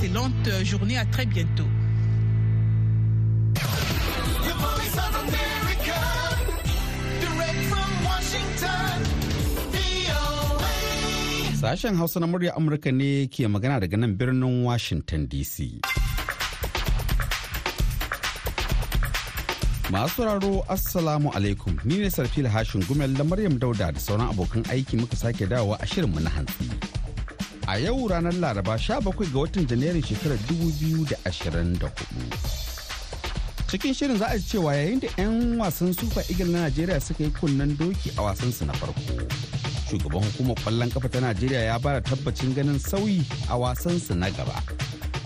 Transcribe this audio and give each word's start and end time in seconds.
excellente 0.00 0.64
journée. 0.64 0.96
À 0.96 1.04
très 1.04 1.26
bientôt. 1.26 1.64
Sashen 11.60 11.96
Hausa 11.96 12.20
na 12.20 12.26
murya 12.26 12.54
Amurka 12.56 12.92
ne 12.92 13.26
ke 13.26 13.48
magana 13.48 13.80
daga 13.80 13.96
nan 13.98 14.14
birnin 14.14 14.62
Washington 14.64 15.26
DC. 15.26 15.80
Masu 19.90 20.14
sauraro 20.22 20.62
Assalamu 20.68 21.32
alaikum 21.34 21.74
ni 21.84 21.98
ne 21.98 22.08
Sarfil 22.10 22.46
Hashin 22.46 22.80
Gumel 22.86 23.16
da 23.16 23.24
Maryam 23.24 23.58
Dauda 23.58 23.90
da 23.92 23.98
sauran 23.98 24.30
abokan 24.30 24.62
aiki 24.70 24.96
muka 25.00 25.16
sake 25.16 25.46
dawowa 25.50 25.76
a 25.82 25.86
shirinmu 25.86 26.20
na 26.22 26.30
hantsi. 26.30 26.77
A 27.68 27.76
yau 27.78 28.08
ranar 28.08 28.32
Laraba 28.32 28.78
17 28.80 29.28
ga 29.32 29.38
watan 29.44 29.66
Janairun 29.68 30.00
shekarar 30.00 30.38
2024. 30.48 31.92
Cikin 33.68 33.92
shirin 33.94 34.16
za 34.16 34.26
a 34.32 34.38
ji 34.40 34.44
cewa 34.56 34.72
yayin 34.72 35.00
da 35.04 35.08
'yan 35.20 35.60
wasan 35.60 35.92
Super 35.92 36.24
Eagle 36.32 36.48
na 36.48 36.64
Najeriya 36.64 36.96
suka 37.00 37.24
yi 37.28 37.30
kunnen 37.36 37.76
doki 37.76 38.08
a 38.16 38.22
wasansu 38.24 38.64
na 38.64 38.72
farko. 38.72 39.20
Shugaban 39.84 40.24
hukumar 40.24 40.56
ƙwallon 40.64 40.88
kafa 40.88 41.08
ta 41.12 41.20
Najeriya 41.20 41.60
ya 41.68 41.76
ba 41.78 42.00
da 42.00 42.08
tabbacin 42.08 42.54
ganin 42.56 42.80
sauyi 42.80 43.20
a 43.52 43.58
wasansu 43.60 44.16
na 44.16 44.30
gaba. 44.32 44.56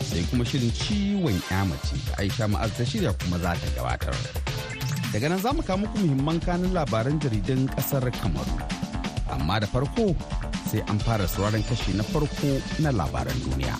Sai 0.03 0.27
kuma 0.27 0.43
shirin 0.45 0.75
ciwon 0.75 1.39
mace 1.71 1.95
Aisha 2.19 2.51
Ma'az 2.51 2.75
ta 2.75 2.83
shirya 2.83 3.15
kuma 3.23 3.39
za 3.39 3.55
ta 3.55 3.69
gabatar. 3.79 4.19
Daga 5.15 5.29
nan 5.31 5.39
za 5.39 5.53
mu 5.55 5.63
kawo 5.63 5.79
muku 5.87 5.95
muhimman 6.03 6.43
kanun 6.43 6.75
labaran 6.75 7.23
jaridan 7.23 7.71
ƙasar 7.79 8.03
Kamaru. 8.19 8.59
Amma 9.31 9.61
da 9.63 9.67
farko 9.71 10.11
sai 10.73 10.81
an 10.89 10.99
fara 11.05 11.27
sauraron 11.29 11.63
kashi 11.69 11.93
na 11.99 12.03
farko 12.03 12.51
na 12.83 12.91
labaran 12.99 13.37
duniya. 13.45 13.75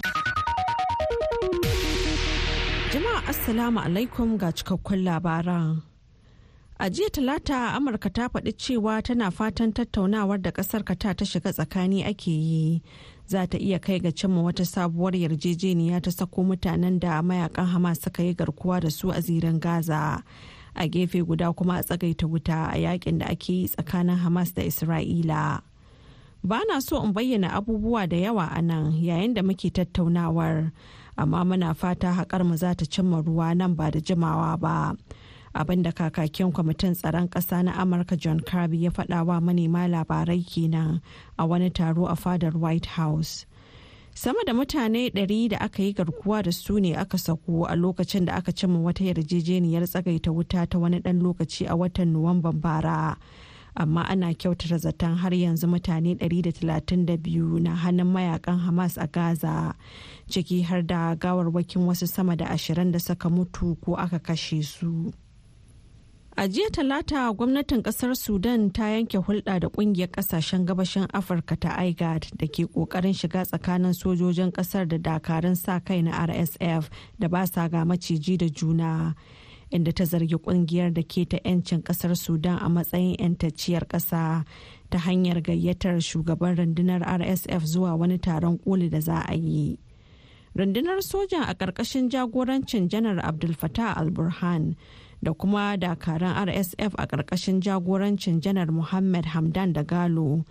Jama'a 2.93 3.21
Assalamu 3.33 3.81
alaikum 3.81 4.37
ga 4.39 4.53
cikakkun 4.53 5.01
labaran. 5.09 5.81
A 6.79 6.91
jiya 6.91 7.09
talata 7.11 7.73
Amurka 7.77 8.11
ta 8.13 8.29
faɗi 8.29 8.53
cewa 8.63 8.95
tana 9.03 9.31
fatan 9.31 9.73
tattaunawar 9.73 10.39
da 10.43 10.51
ƙasar 10.53 10.85
ta 10.85 10.95
ta 11.15 11.25
shiga 11.25 11.53
tsakani 11.57 12.05
ake 12.05 12.29
yi. 12.31 12.83
Za 13.27 13.47
ta 13.47 13.57
iya 13.57 13.79
kai 13.81 13.99
ga 14.05 14.11
cimma 14.13 14.43
wata 14.45 14.65
sabuwar 14.69 15.15
yarjejeniya 15.17 16.03
ta 16.05 16.11
sako 16.11 16.45
mutanen 16.45 17.01
da 17.01 17.23
mayaƙan 17.23 17.73
Hamas 17.73 18.03
suka 18.05 18.23
yi 18.23 18.35
garkuwa 18.35 18.81
da 18.83 18.91
su 18.91 19.09
a 19.11 19.21
zirin 19.23 19.61
Gaza. 19.61 20.23
A 20.77 20.89
gefe 20.89 21.25
guda 21.25 21.53
kuma 21.57 21.79
a 21.79 21.83
tsagaita 21.83 22.29
wuta 22.29 22.69
a 22.69 22.77
yaƙin 22.77 23.19
da 23.21 23.27
ake 23.33 23.49
yi 23.53 23.69
tsakanin 23.69 24.19
Hamas 24.21 24.53
da 24.53 24.63
Isra'ila. 24.63 25.63
Ba 26.45 26.61
na 26.69 26.81
so 26.81 27.03
in 27.05 27.13
bayyana 27.13 27.53
abubuwa 27.53 28.09
da 28.09 28.17
yawa 28.17 28.51
a 28.53 28.63
nan 28.63 28.93
yayin 28.93 29.35
da 29.35 29.43
muke 29.43 29.71
tattaunawar 29.71 30.73
amma 31.17 31.45
muna 31.45 31.75
fata 31.75 32.13
haƙar 32.13 32.45
mu 32.45 32.57
za 32.57 32.75
ta 32.75 32.85
cimma 32.85 33.23
ruwa 33.23 33.55
nan 33.57 33.75
ba 33.75 33.91
da 33.91 34.01
jimawa 34.01 34.59
ba. 34.61 34.97
Abin 35.55 35.83
da 35.85 35.93
kakakin 35.93 36.49
kwamitin 36.53 36.97
tsaron 36.97 37.29
ƙasa 37.29 37.63
na 37.65 37.73
amurka 37.77 38.17
john 38.17 38.41
kirby 38.41 38.83
ya 38.85 38.91
faɗa 38.91 39.21
wa 39.27 39.37
manema 39.41 39.85
labarai 39.87 40.41
kenan 40.43 41.01
a 41.39 41.45
wani 41.47 41.69
taro 41.71 42.07
a 42.09 42.17
fadar 42.17 42.57
white 42.57 42.87
house. 42.97 43.45
Sama 44.15 44.41
da 44.47 44.53
mutane 44.53 45.13
100 45.15 45.49
da 45.51 45.59
aka 45.61 45.83
yi 45.83 45.93
garkuwa 45.93 46.43
da 46.43 46.51
su 46.53 46.81
ne 46.81 46.95
aka 46.97 47.19
sako 47.19 47.65
a 47.69 47.77
lokacin 47.77 48.25
da 48.27 48.35
aka 48.41 48.51
cimma 48.53 48.81
wata 48.81 49.05
yarjejeniyar 49.05 49.85
tsagaita 49.87 50.33
wuta 50.33 50.65
ta 50.67 50.79
wani 50.81 50.99
ɗan 51.05 51.21
lokaci 51.23 51.69
a 51.69 51.77
watan 51.77 52.13
nuwamban 52.17 52.57
bara. 52.61 53.17
Amma 53.77 54.03
ana 54.09 54.35
kyautata 54.35 54.79
zaton 54.79 55.17
har 55.17 55.31
yanzu 55.35 55.67
mutane 55.67 56.15
132 56.15 57.61
na 57.61 57.75
hannun 57.77 58.13
mayaƙan 58.13 58.59
hamas 58.59 58.99
a 58.99 59.07
gaza 59.07 59.75
ciki 60.29 60.63
har 60.65 60.83
da 60.83 61.15
gawarwakin 61.15 61.87
wasu 61.87 62.07
sama 62.07 62.37
da 62.37 62.47
ashirin 62.47 62.93
da 62.93 62.99
suka 62.99 63.29
mutu 63.31 63.77
ko 63.81 63.95
aka 63.97 64.19
kashe 64.19 64.63
su. 64.63 65.13
A 66.37 66.49
jiya 66.49 66.71
talata 66.71 67.33
gwamnatin 67.37 67.83
ƙasar 67.83 68.17
sudan 68.17 68.71
ta 68.73 68.85
yanke 68.89 69.19
hulɗa 69.19 69.61
da 69.61 69.69
ƙungiyar 69.69 70.09
ƙasashen 70.11 70.65
gabashin 70.65 71.07
afirka 71.13 71.57
ta 71.61 71.77
igad 71.85 72.27
da 72.37 72.47
ke 72.47 72.65
ƙoƙarin 72.67 73.13
shiga 73.15 73.45
tsakanin 73.45 73.93
sojojin 73.95 74.51
ƙasar 74.53 74.89
da 74.89 74.97
dakarun 74.99 75.57
sa 75.57 75.79
kai 75.81 76.01
na 76.03 76.27
rsf 76.27 76.89
da 77.19 77.29
ba 77.29 77.47
sa 77.47 77.69
ga 77.69 77.85
maciji 77.85 78.39
da 78.39 78.49
juna. 78.49 79.15
Inda 79.73 79.93
ta 79.93 80.05
zargi 80.05 80.37
ƙungiyar 80.37 80.93
da 80.93 81.03
ke 81.03 81.25
ta 81.25 81.39
'yancin 81.45 81.83
ƙasar 81.83 82.15
sudan 82.17 82.59
a 82.61 82.69
matsayin 82.69 83.17
'yantacciyar 83.19 83.89
ƙasa 83.89 84.45
ta 84.91 84.99
hanyar 84.99 85.41
gayyatar 85.41 86.01
shugaban 86.01 86.57
rundunar 86.57 87.01
rsf 87.01 87.65
zuwa 87.65 87.97
wani 87.97 88.19
taron 88.19 88.59
koli 88.61 88.89
da 88.91 89.01
za 89.01 89.25
a 89.29 89.35
yi. 89.35 89.79
Rundunar 90.55 91.01
sojan 91.03 91.43
a 91.49 91.55
ƙarƙashin 91.55 92.11
jagorancin 92.11 92.89
janar 92.89 93.19
abdul 93.25 93.55
fatah 93.57 93.97
al-burhan 93.97 94.77
da 95.23 95.33
kuma 95.33 95.77
dakaran 95.81 96.37
rsf 96.49 96.93
a 96.99 97.07
ƙarƙashin 97.07 97.61
jagorancin 97.65 98.41
janar 98.41 98.69
muhammad 98.71 99.25
hamdan 99.33 99.73
da 99.73 99.83
galo 99.83 100.45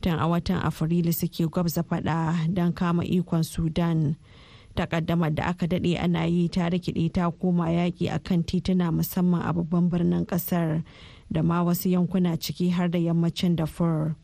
tun 0.00 0.18
a 0.18 0.26
watan 0.28 0.62
afrilu 0.64 1.12
suke 1.12 1.44
gwabza 1.52 1.82
fada 1.84 2.34
don 2.48 2.72
kama 2.72 3.04
ikon 3.04 3.44
sudan. 3.44 4.16
Takaddamar 4.74 5.34
da 5.34 5.44
aka 5.46 5.66
daɗe 5.66 5.98
ana 5.98 6.24
yi 6.24 6.48
ta 6.48 6.68
rikide 6.68 7.12
ta 7.12 7.30
koma 7.30 7.66
yaƙi 7.70 8.08
a 8.14 8.18
kan 8.18 8.42
tituna 8.44 8.90
musamman 8.92 9.42
a 9.42 9.52
babban 9.52 9.88
birnin 9.90 10.26
ƙasar 10.26 10.82
da 11.30 11.42
ma 11.42 11.62
wasu 11.64 11.88
yankuna 11.90 12.36
ciki 12.40 12.70
har 12.72 12.88
da 12.90 12.98
yammacin 12.98 13.56
dafur 13.56 14.14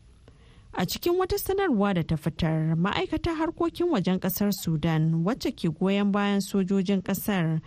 a 0.73 0.85
cikin 0.85 1.17
wata 1.17 1.37
sanarwa 1.37 1.93
da 1.93 2.03
ta 2.03 2.15
fitar 2.17 2.75
ma'aikatar 2.75 3.35
harkokin 3.37 3.89
wajen 3.91 4.19
ƙasar 4.19 4.51
sudan 4.53 5.23
wacce 5.23 5.51
ke 5.55 5.69
goyon 5.69 6.11
bayan 6.11 6.41
sojojin 6.41 7.01
ƙasar 7.03 7.61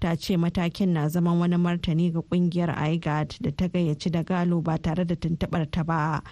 ta 0.00 0.14
ce 0.16 0.36
matakin 0.36 0.92
na 0.92 1.08
zaman 1.08 1.38
wani 1.40 1.56
martani 1.56 2.12
ga 2.12 2.20
ƙungiyar 2.22 2.76
igad 2.92 3.34
da 3.40 3.50
ta 3.50 3.68
gayyaci 3.68 4.10
da 4.10 4.22
galo 4.22 4.60
ba 4.62 4.78
tare 4.78 5.04
da 5.04 5.14
tuntuɓar 5.16 5.70
ta 5.70 5.82
ba 5.84 6.22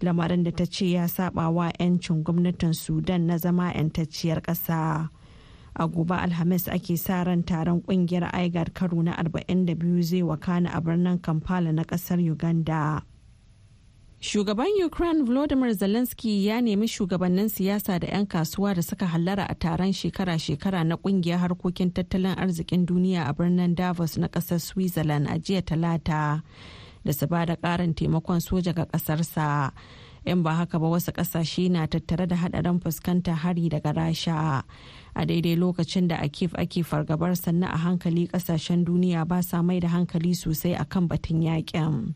lamarin 0.00 0.44
da 0.44 0.50
ta 0.52 0.64
ce 0.66 0.86
ya 0.92 1.06
saba 1.08 1.50
wa 1.50 1.70
'yancin 1.80 2.22
gwamnatin 2.22 2.74
sudan 2.74 3.26
na 3.26 3.36
zama 3.38 3.72
'yantacciyar 3.74 4.40
ƙasa. 4.42 5.08
A 5.78 5.86
gobe 5.88 6.14
alhamis 6.14 6.68
ake 6.68 6.96
sa 6.98 7.22
ran 7.24 7.42
taron 7.42 7.80
ƙungiyar 7.82 8.30
igad 8.44 8.74
karo 8.74 9.02
na 9.02 9.14
42 9.16 10.02
zai 10.02 10.22
wakana 10.22 10.70
a 10.74 10.80
birnin 10.80 11.18
kampala 11.18 11.72
na 11.72 11.84
ƙasar 11.84 12.18
uganda. 12.18 13.02
Shugaban 14.20 14.66
ukraine 14.84 15.22
volodymyr 15.24 15.74
zelensky 15.78 16.44
ya 16.44 16.60
nemi 16.60 16.88
shugabannin 16.88 17.48
siyasa 17.48 17.98
da 18.00 18.06
'yan 18.08 18.26
kasuwa 18.26 18.74
da 18.74 18.82
suka 18.82 19.06
hallara 19.06 19.46
a 19.48 19.54
taron 19.54 19.92
shekara-shekara 19.94 20.82
na 20.84 20.96
ƙungiyar 20.96 21.38
harkokin 21.38 21.90
tattalin 21.94 22.34
arzikin 22.34 22.86
duniya 22.86 23.28
a 23.28 23.32
birnin 23.32 23.74
davos 23.74 24.18
na 24.18 24.26
ƙasar 24.26 24.58
switzerland 24.58 25.28
a 25.30 25.38
jiya 25.38 25.62
talata 25.62 26.42
da 27.04 27.12
su 27.12 27.26
ba 27.26 27.46
da 27.46 27.54
karin 27.56 27.94
taimakon 27.94 28.40
soja 28.42 28.74
ga 28.74 28.84
kasarsa 28.90 29.70
in 30.26 30.42
ba 30.42 30.50
haka 30.54 30.78
ba 30.78 30.88
wasu 30.90 31.12
ƙasashe 31.14 31.70
na 31.70 31.86
tattare 31.86 32.26
da 32.26 32.36
hadarin 32.36 32.80
fuskantar 32.82 33.34
hari 33.34 33.68
daga 33.70 33.92
rasha. 33.94 34.62
A 35.14 35.26
daidai 35.26 35.56
lokacin 35.56 36.08
da 36.08 36.16
a 36.16 36.28
kif 36.28 36.52
ake 36.58 36.82
fargabar 36.84 37.36
sannan 37.36 37.70
a 37.70 37.76
hankali 37.76 38.26
ƙasashen 38.28 38.84
duniya 38.84 39.26
ba 39.28 39.42
sa 39.42 39.62
mai 39.62 39.80
da 39.80 39.88
hankali 39.88 40.34
sosai 40.34 40.74
akan 40.76 41.08
batun 41.08 41.42
yaƙin 41.42 42.14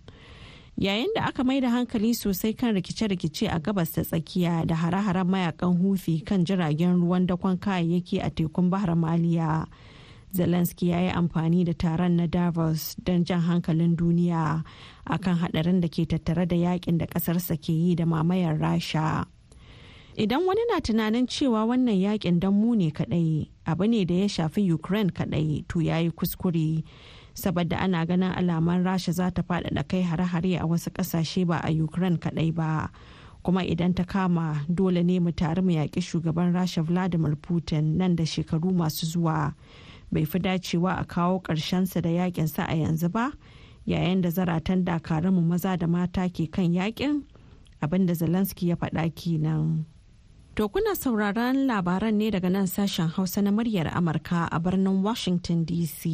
yayin 0.79 1.09
da 1.15 1.29
aka 1.29 1.45
mai 1.45 1.61
da 1.61 1.69
hankali 1.71 2.15
sosai 2.15 2.57
kan 2.57 2.75
rikice-rikice 2.75 3.49
a 3.53 3.61
gabas 3.61 3.93
ta 3.93 4.03
tsakiya 4.03 4.67
da 4.67 4.75
hare-haren 4.75 5.29
mayaƙan 5.29 5.77
hufi 5.83 6.25
kan 6.25 6.45
jiragen 6.45 6.97
ruwan 7.01 7.27
dakon 7.27 7.59
kayayyaki 7.59 8.21
a 8.25 8.31
tekun 8.31 8.71
bahar 8.71 8.97
maliya 8.97 9.67
zelensky 10.33 10.89
ya 10.89 11.01
yi 11.01 11.11
amfani 11.13 11.65
da 11.69 11.73
taron 11.77 12.17
na 12.17 12.27
davos 12.27 12.97
don 13.05 13.21
jan 13.25 13.41
hankalin 13.45 13.97
duniya 13.97 14.65
akan 15.05 15.37
hadarin 15.45 15.81
da 15.85 15.89
ke 15.93 16.09
tattare 16.09 16.49
da 16.49 16.57
yaƙin 16.57 16.97
da 16.99 17.05
kasarsa 17.07 17.57
ke 17.61 17.69
yi 17.73 17.95
da 17.95 18.05
mamayar 18.09 18.57
rasha. 18.57 19.27
Idan 20.17 20.45
wani 20.47 20.61
na 20.71 20.81
tunanin 20.81 21.27
cewa 21.27 21.65
wannan 21.65 21.97
yaƙin 22.01 22.41
don 22.41 22.55
mu 22.55 22.75
ne 22.77 22.91
kadai 22.91 23.49
abu 23.67 23.87
ne 23.87 24.05
da 24.05 24.15
ya 24.15 24.27
shafi 24.29 24.73
ukraine 24.73 25.11
kadai 25.11 25.65
to 25.69 25.81
ya 25.81 25.99
yi 25.99 26.11
kuskure. 26.11 26.85
Saboda 27.35 27.79
ana 27.81 28.05
ganin 28.07 28.33
alaman 28.37 28.85
rasha 28.85 29.13
za 29.13 29.31
ta 29.31 29.43
faɗaɗa 29.43 29.89
kai 29.89 30.03
hare-hare 30.03 30.61
a 30.61 30.67
wasu 30.69 30.91
ƙasashe 30.93 31.47
ba 31.47 31.61
a 31.65 31.71
ukraine 31.73 32.19
kadai 32.19 32.53
ba. 32.55 32.91
Kuma 33.43 33.65
idan 33.65 33.95
ta 33.97 34.05
kama 34.05 34.67
dole 34.73 35.03
ne 35.03 35.19
mu 35.19 35.33
tare 35.33 35.63
mu 35.63 35.73
yaƙi 35.73 36.03
shugaban 36.05 36.53
rasha 36.53 36.83
vladimir 36.85 37.35
putin 37.37 37.97
nan 37.97 38.17
da 38.17 38.25
shekaru 38.25 38.71
masu 38.73 39.07
zuwa. 39.07 39.55
Bai 40.13 40.25
fi 40.25 40.39
dacewa 40.39 41.01
a 41.01 41.05
kawo 41.05 41.41
ƙarshensa 41.43 42.03
da 42.03 42.11
yakinsa 42.11 42.69
a 42.69 42.75
yanzu 42.77 43.11
ba 43.11 43.33
yayin 43.89 44.21
da 44.21 44.29
zaratan 44.29 44.85
dakarunmu 44.85 45.41
maza 45.43 45.77
da 45.79 45.87
mata 45.87 46.29
ke 46.29 46.53
kan 46.53 46.69
yaƙin 46.71 47.25
abin 47.81 48.05
da 48.07 48.13
zelensky 48.13 48.69
ya 48.69 48.77
faɗa 48.77 49.09
kenan. 49.17 49.87
To 50.55 50.69
kuna 50.69 50.93
sauraron 50.93 51.65
labaran 51.65 52.13
ne 52.21 52.29
daga 52.31 52.51
nan 52.53 52.67
sashen 52.69 53.09
Hausa 53.09 53.41
na 53.41 53.49
muryar 53.51 53.89
Amurka 53.89 54.49
a 54.53 54.61
birnin 54.61 55.01
Washington 55.03 55.65
DC. 55.65 56.05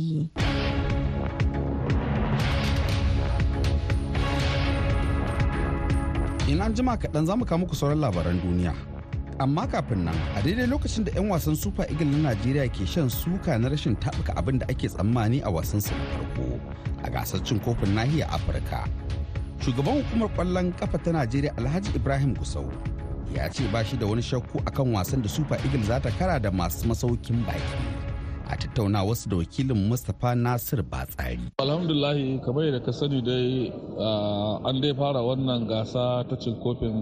Ina 6.48 6.70
jima 6.70 6.94
kaɗan 6.96 7.26
za 7.26 7.34
mu 7.36 7.44
kawo 7.44 7.58
muku 7.66 7.74
sauran 7.74 7.98
labaran 7.98 8.38
duniya. 8.38 8.74
amma 9.40 9.66
kafin 9.66 10.04
nan 10.06 10.14
a 10.36 10.42
daidai 10.42 10.66
lokacin 10.70 11.04
da 11.06 11.10
'yan 11.14 11.30
wasan 11.30 11.54
super 11.58 11.86
eagle 11.90 12.06
na 12.10 12.30
najeriya 12.30 12.66
ke 12.70 12.86
shan 12.86 13.06
suka 13.10 13.58
na 13.58 13.68
rashin 13.70 13.94
taɓuka 13.98 14.34
abin 14.38 14.58
da 14.58 14.66
ake 14.70 14.86
tsammani 14.90 15.38
a 15.46 15.50
wasan 15.50 15.78
na 15.78 16.06
farko 16.14 16.58
a 17.06 17.10
gasar 17.10 17.38
cin 17.46 17.58
kofin 17.62 17.94
nahiyar 17.94 18.26
afirka 18.34 18.82
shugaban 19.62 20.02
hukumar 20.02 20.26
ƙwallon 20.34 20.74
kafa 20.74 20.98
ta 20.98 21.10
najeriya 21.14 21.54
alhaji 21.58 21.90
ibrahim 21.94 22.34
gusau 22.34 22.66
ya 23.34 23.48
ce 23.48 23.64
ba 23.72 23.84
shi 23.84 23.96
da 23.96 24.06
wani 24.06 24.22
shakku 24.22 24.58
akan 24.66 24.92
wasan 24.94 25.22
da 25.22 25.28
super 25.28 25.58
eagle 25.64 25.82
za 25.84 26.00
ta 26.00 26.10
kara 26.18 26.40
da 26.40 26.50
masu 26.50 26.88
masaukin 26.88 27.44
baki 27.46 27.76
a 28.48 28.56
tattauna 28.56 29.04
wasu 29.04 29.28
da 29.28 29.36
wakilin 29.36 29.76
mustapha 29.88 30.34
nasir 30.34 30.82
batsari. 30.82 31.52
Alhamdulahi 31.60 32.40
kamar 32.40 32.64
yadda 32.64 32.80
ka 32.80 32.92
sani 32.92 33.20
dai 33.20 33.68
an 34.64 34.80
dai 34.80 34.94
fara 34.96 35.20
wannan 35.20 35.68
gasa 35.68 36.24
ta 36.28 36.36
cin 36.40 36.56
kofin 36.64 36.96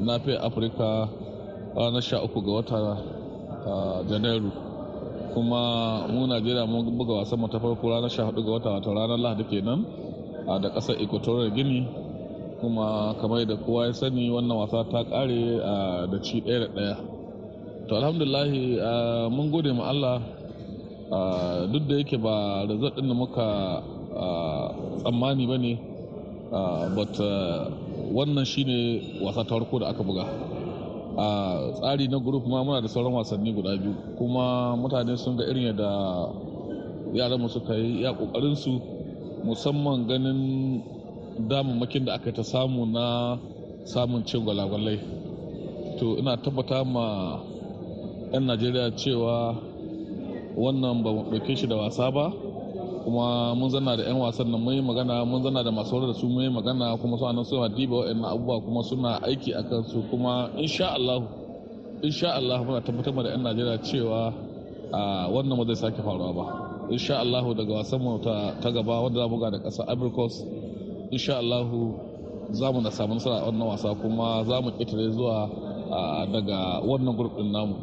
nafe 0.00 0.32
afirka 0.40 1.08
ranar 1.76 2.00
sha 2.02 2.22
uku 2.24 2.40
ga 2.40 2.52
wata 2.64 2.78
janairu. 4.08 4.48
Kuma 5.36 6.08
mu 6.08 6.26
najeriya 6.26 6.64
mun 6.66 6.88
buga 6.96 7.20
wasan 7.22 7.38
mu 7.38 7.48
ta 7.52 7.58
farko 7.60 7.84
ranar 7.92 8.08
sha 8.10 8.24
huɗu 8.24 8.40
ga 8.44 8.50
wata 8.56 8.68
wato 8.80 8.90
ranar 8.96 9.18
lahadi 9.20 9.44
kenan 9.44 9.84
da 10.62 10.68
ƙasar 10.72 10.96
equatorial 10.96 11.52
guinea. 11.52 11.84
Kuma 12.60 13.14
kamar 13.20 13.44
da 13.46 13.56
kowa 13.56 13.86
ya 13.88 13.92
sani 13.92 14.30
wannan 14.30 14.56
wasa 14.56 14.84
ta 14.90 15.04
kare 15.04 15.58
da 16.10 16.18
ci 16.22 16.40
ɗaya 16.40 16.58
da 16.60 16.68
ɗaya. 16.74 16.96
To 17.88 17.96
alhamdulahi 17.96 18.78
mun 19.32 19.50
gode 19.50 19.72
ma 19.72 19.84
allah 19.88 20.20
duk 21.72 21.88
da 21.88 21.94
yake 21.96 22.16
ba 22.20 22.64
result 22.68 22.94
ɗin 22.96 23.08
da 23.08 23.14
muka 23.14 23.48
tsammani 25.02 25.46
ba 25.46 25.56
ne 25.58 25.74
but 26.94 27.14
wannan 28.12 28.44
shine 28.46 29.20
wasa 29.22 29.44
ta 29.44 29.54
farko 29.58 29.78
da 29.80 29.88
aka 29.90 30.02
buga. 30.02 30.24
A 31.18 31.26
tsari 31.74 32.08
na 32.08 32.18
group 32.18 32.46
ma 32.46 32.62
muna 32.62 32.80
da 32.80 32.88
sauran 32.88 33.12
wasanni 33.12 33.52
guda 33.52 33.76
biyu 33.76 33.94
kuma 34.16 34.76
mutane 34.76 35.18
sun 35.18 35.36
ga 35.36 35.44
irin 35.50 35.74
yadda 35.74 35.90
yaranmu 37.12 37.48
suka 37.50 37.74
yi 37.74 38.02
ya 38.02 38.12
ƙoƙarin 38.14 38.54
su 38.56 38.80
musamman 39.44 40.06
ganin 40.06 40.82
damammakin 41.48 42.04
da 42.04 42.14
aka 42.20 42.32
ta 42.32 42.42
samu 42.42 42.86
na 42.86 43.38
samun 43.84 44.24
cin 44.26 44.44
gwalagwalai. 44.44 44.98
To 45.98 46.16
ina 46.18 46.36
tabbata 46.36 46.84
ma 46.84 47.38
'yan 48.32 48.46
najeriya 48.46 48.94
cewa 48.96 49.54
wannan 50.56 51.02
ba 51.02 51.10
mu 51.12 51.22
ɗauke 51.30 51.56
shi 51.56 51.66
da 51.66 51.76
wasa 51.76 52.10
ba 52.10 52.30
kuma 53.04 53.54
mun 53.58 53.70
zana 53.70 53.96
da 53.96 54.02
'yan 54.06 54.16
wasan 54.22 54.50
nan 54.50 54.60
mun 54.62 54.74
yi 54.74 54.82
magana 54.82 55.24
mun 55.24 55.42
zana 55.42 55.62
da 55.64 55.70
masu 55.70 55.98
da 56.00 56.12
su 56.14 56.28
mun 56.28 56.42
yi 56.46 56.50
magana 56.50 56.96
kuma 56.96 57.16
su 57.18 57.24
a 57.26 57.32
nan 57.32 57.44
suna 57.44 57.68
diba 57.68 57.96
wa'annan 58.06 58.24
abubuwa 58.30 58.60
kuma 58.62 58.80
suna 58.82 59.18
aiki 59.26 59.52
a 59.52 59.62
kansu. 59.66 60.02
Kuma 60.10 60.50
insha 60.56 60.94
Allah 60.94 61.22
insha 62.02 62.34
Allah 62.38 62.62
muna 62.64 62.80
tabbatar 62.80 63.10
da 63.22 63.30
'yan 63.34 63.42
Najeriya 63.42 63.78
cewa 63.82 64.32
wannan 65.32 65.56
ba 65.58 65.64
zai 65.74 65.76
sake 65.90 66.02
faruwa 66.02 66.32
ba. 66.32 66.44
Insha 66.90 67.18
Allah 67.18 67.42
daga 67.54 67.72
wasan 67.82 67.98
mu 68.02 68.18
ta 68.22 68.54
gaba 68.70 69.02
wanda 69.02 69.20
za 69.20 69.26
mu 69.28 69.38
ga 69.38 69.50
da 69.50 69.58
ƙasar 69.58 69.86
Ivory 69.90 70.10
insha 71.10 71.38
Allah 71.38 71.66
za 72.50 72.72
mu 72.72 72.80
na 72.80 72.90
samu 72.90 73.14
nasara 73.14 73.42
a 73.42 73.46
wannan 73.50 73.66
wasa 73.68 73.94
kuma 73.94 74.44
za 74.44 74.60
mu 74.60 74.70
ƙetare 74.70 75.10
zuwa 75.14 75.48
daga 76.32 76.80
wannan 76.86 77.14
gurbin 77.16 77.50
namu. 77.52 77.74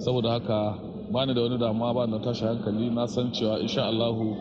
Saboda 0.00 0.30
haka 0.40 0.74
bani 1.12 1.34
da 1.34 1.42
wani 1.42 1.58
damuwa 1.58 1.94
ba 1.94 2.06
na 2.06 2.18
tashi 2.18 2.44
hankali. 2.44 2.90
Na 2.90 3.06
san 3.06 3.32
cewa 3.32 3.60
insha 3.60 3.84
Allahu 3.88 4.36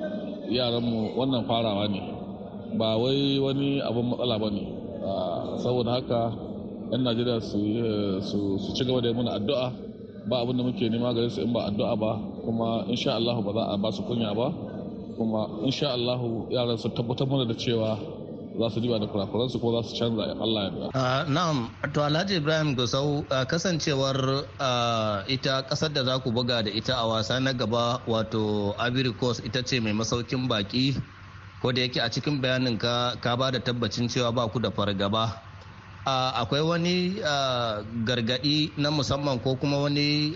yaranmu 0.52 1.16
wannan 1.20 1.44
farawa 1.48 1.88
ne. 1.88 2.02
Ba 2.78 2.96
wai 2.98 3.40
wani 3.40 3.82
abin 3.84 4.06
matsala 4.08 4.40
ba 4.40 4.50
ne. 4.52 4.64
Saboda 5.60 5.92
haka 6.00 6.32
'yan 6.92 7.04
najeriya 7.04 7.42
su 7.44 8.58
ci 8.76 8.84
gaba 8.86 9.02
da 9.02 9.12
muna 9.14 9.36
addu'a. 9.36 9.72
Ba 10.28 10.44
abin 10.44 10.58
da 10.58 10.64
muke 10.64 10.88
nema 10.90 11.14
gare 11.14 11.30
su 11.30 11.42
in 11.44 11.52
ba 11.52 11.68
addu'a 11.68 11.96
ba 12.00 12.20
kuma 12.44 12.84
insha 12.88 13.16
Allahu 13.16 13.44
ba 13.44 13.52
za 13.54 13.64
a 13.68 13.78
ba 13.78 13.92
su 13.92 14.04
kunya 14.04 14.32
ba. 14.36 14.52
Kuma 15.20 15.48
insha 15.68 15.92
Allahu 15.92 16.48
yaran 16.52 16.78
su 16.80 16.88
tabbatar 16.90 17.28
mana 17.28 17.44
da 17.46 17.54
cewa 17.56 18.00
za 18.60 18.68
su 18.76 18.80
diba 18.84 19.00
da 19.00 19.08
kurakuransu 19.08 19.56
ko 19.64 19.72
za 19.80 19.82
su 19.88 19.94
canza 19.96 20.36
Allah 20.36 20.64
ya 20.68 20.88
uh, 20.92 21.24
Na'am, 21.32 21.72
to 21.96 22.04
Alhaji 22.04 22.36
Ibrahim 22.44 22.76
Gusau 22.76 23.24
uh, 23.32 23.46
kasancewar 23.48 24.44
uh, 24.60 25.24
ita 25.32 25.64
ƙasar 25.64 25.94
da 25.96 26.04
za 26.04 26.20
ku 26.20 26.32
buga 26.36 26.60
da 26.64 26.70
ita 26.72 26.94
a 27.00 27.08
wasa 27.08 27.40
na 27.40 27.54
gaba 27.56 28.04
wato 28.08 28.76
Ivory 28.76 29.16
Coast 29.16 29.46
ita 29.48 29.64
ce 29.64 29.80
mai 29.80 29.96
masaukin 29.96 30.48
baki 30.52 31.00
ko 31.64 31.72
da 31.72 31.82
yake 31.88 32.04
a 32.04 32.12
cikin 32.12 32.42
bayanin 32.44 32.76
ka 32.78 33.16
ka 33.24 33.36
ba 33.40 33.52
da 33.52 33.60
tabbacin 33.64 34.12
cewa 34.12 34.36
ba 34.36 34.48
ku 34.52 34.60
da 34.60 34.70
fargaba. 34.72 35.40
akwai 36.36 36.62
wani 36.62 37.20
gargaɗi 38.04 38.72
na 38.78 38.90
musamman 38.92 39.40
ko 39.40 39.56
kuma 39.56 39.78
wani 39.88 40.36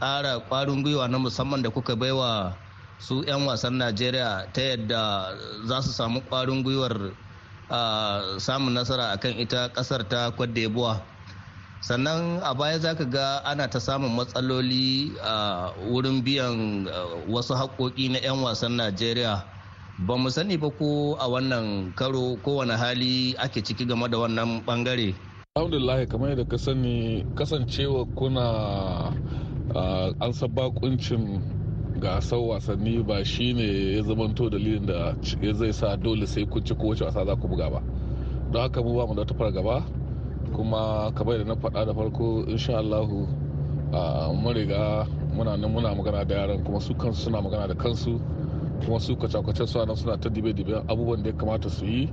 ƙara 0.00 0.40
ƙwarin 0.48 0.82
gwiwa 0.82 1.08
na 1.08 1.18
musamman 1.18 1.62
da 1.62 1.70
kuka 1.70 1.94
baiwa 1.96 2.54
su 2.98 3.22
'yan 3.22 3.46
wasan 3.46 3.78
najeriya 3.78 4.50
ta 4.52 4.60
yadda 4.62 5.02
za 5.66 5.82
su 5.82 5.90
samu 5.92 6.20
ƙwarin 6.30 6.62
gwiwar 6.64 7.12
samun 8.40 8.74
nasara 8.74 9.12
akan 9.16 9.34
ita 9.38 9.68
ƙasar 9.72 10.08
ta 10.08 10.30
d'Ivoire. 10.30 11.00
Sannan 11.80 12.42
a 12.42 12.54
baya 12.54 12.78
za 12.80 12.94
ka 12.94 13.04
ga 13.04 13.40
ana 13.44 13.68
ta 13.70 13.78
samun 13.78 14.10
matsaloli 14.16 15.14
a 15.22 15.70
wurin 15.88 16.22
biyan 16.24 16.88
wasu 17.30 17.54
haƙoƙi 17.54 18.10
na 18.12 18.18
'yan 18.18 18.42
wasan 18.42 18.76
najeriya. 18.76 19.44
Ba 20.06 20.14
mu 20.16 20.30
sani 20.30 20.56
ba 20.56 20.70
ko 20.70 21.14
a 21.18 21.26
wannan 21.28 21.94
karo 21.94 22.36
kowane 22.42 22.76
hali 22.78 23.34
ake 23.38 23.62
ciki 23.62 23.86
game 23.86 24.06
da 24.10 24.18
wannan 24.18 24.62
ɓangare 24.66 25.14
alhamdulillah 25.58 26.06
kamar 26.06 26.28
yadda 26.38 26.46
ka 26.46 26.54
sani 26.58 27.26
kasancewa 27.34 28.06
kuna 28.14 28.46
an 30.22 30.30
bakuncin 30.54 31.42
gasar 32.00 32.38
wasanni 32.38 33.02
ba 33.02 33.24
shi 33.24 33.52
ne 33.52 33.96
ya 33.96 34.02
zamanto 34.02 34.48
dalilin 34.50 34.86
da 34.86 35.14
ya 35.42 35.52
zai 35.52 35.72
sa 35.72 35.96
dole 35.96 36.26
sai 36.26 36.46
kun 36.46 36.64
ci 36.64 36.74
kowace 36.74 37.04
wasa 37.04 37.24
za 37.24 37.36
ku 37.36 37.48
buga 37.48 37.70
ba. 37.70 37.82
Don 38.52 38.62
haka 38.62 38.82
mu 38.82 38.94
ba 38.96 39.06
mu 39.06 39.14
da 39.14 39.24
ta 39.24 39.34
fargaba 39.34 39.84
kuma 40.52 41.12
kamar 41.14 41.38
da 41.38 41.44
na 41.44 41.54
faɗa 41.54 41.86
da 41.86 41.94
farko 41.94 42.44
insha 42.48 42.78
Allahu 42.78 43.26
mun 44.42 44.54
riga 44.54 45.06
muna 45.34 45.56
nan 45.56 45.72
muna 45.72 45.94
magana 45.94 46.24
da 46.24 46.34
yaran 46.34 46.64
kuma 46.64 46.80
su 46.80 46.94
kansu 46.94 47.20
suna 47.22 47.40
magana 47.42 47.66
da 47.68 47.74
kansu 47.74 48.20
kuma 48.84 48.98
su 49.00 49.16
kwace-kwace 49.16 49.66
su 49.66 49.78
nan 49.84 49.96
suna 49.96 50.16
ta 50.18 50.28
dibe-dibe 50.28 50.82
abubuwan 50.88 51.22
da 51.22 51.30
ya 51.30 51.36
kamata 51.36 51.68
su 51.68 51.84
yi 51.84 52.08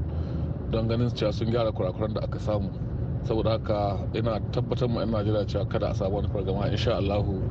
don 0.72 0.88
ganin 0.88 1.10
cewa 1.14 1.31
sun 1.31 1.52
gyara 1.52 1.72
kurakuran 1.72 2.14
da 2.14 2.22
aka 2.22 2.40
samu. 2.40 2.70
Saboda 3.25 3.51
haka 3.57 3.98
ina 4.13 4.39
tabbatar 4.54 4.86
mu 4.89 5.00
'yan 5.01 5.10
najeriya 5.12 5.45
cewa 5.50 5.66
kada 5.66 5.88
a 5.89 5.94
samu 5.98 6.16
wani 6.22 6.27
fargama 6.30 6.69
insha 6.69 6.98
Allahu 7.01 7.42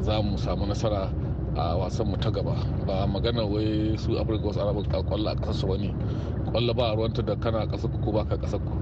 za 0.00 0.22
mu 0.22 0.38
samu 0.38 0.66
nasara 0.66 1.10
a 1.56 1.74
wasan 1.78 2.06
mu 2.10 2.16
ta 2.16 2.30
gaba. 2.30 2.54
Ba 2.86 3.06
magana 3.06 3.42
wai 3.46 3.96
su 3.98 4.14
afirka 4.18 4.46
wasu 4.46 4.60
arabu 4.62 4.82
ƙwallo 4.86 5.30
a 5.30 5.34
ƙasar 5.34 5.54
su 5.54 5.66
wani 5.66 5.94
ƙwallo 6.50 6.74
ba 6.74 6.94
ruwanta 6.94 7.22
da 7.24 7.34
kana 7.36 7.66
ƙasar 7.66 7.90
ku 7.90 7.98
ko 7.98 8.12
ba 8.12 8.24
ka 8.24 8.36
ƙasar 8.36 8.60
ku 8.62 8.72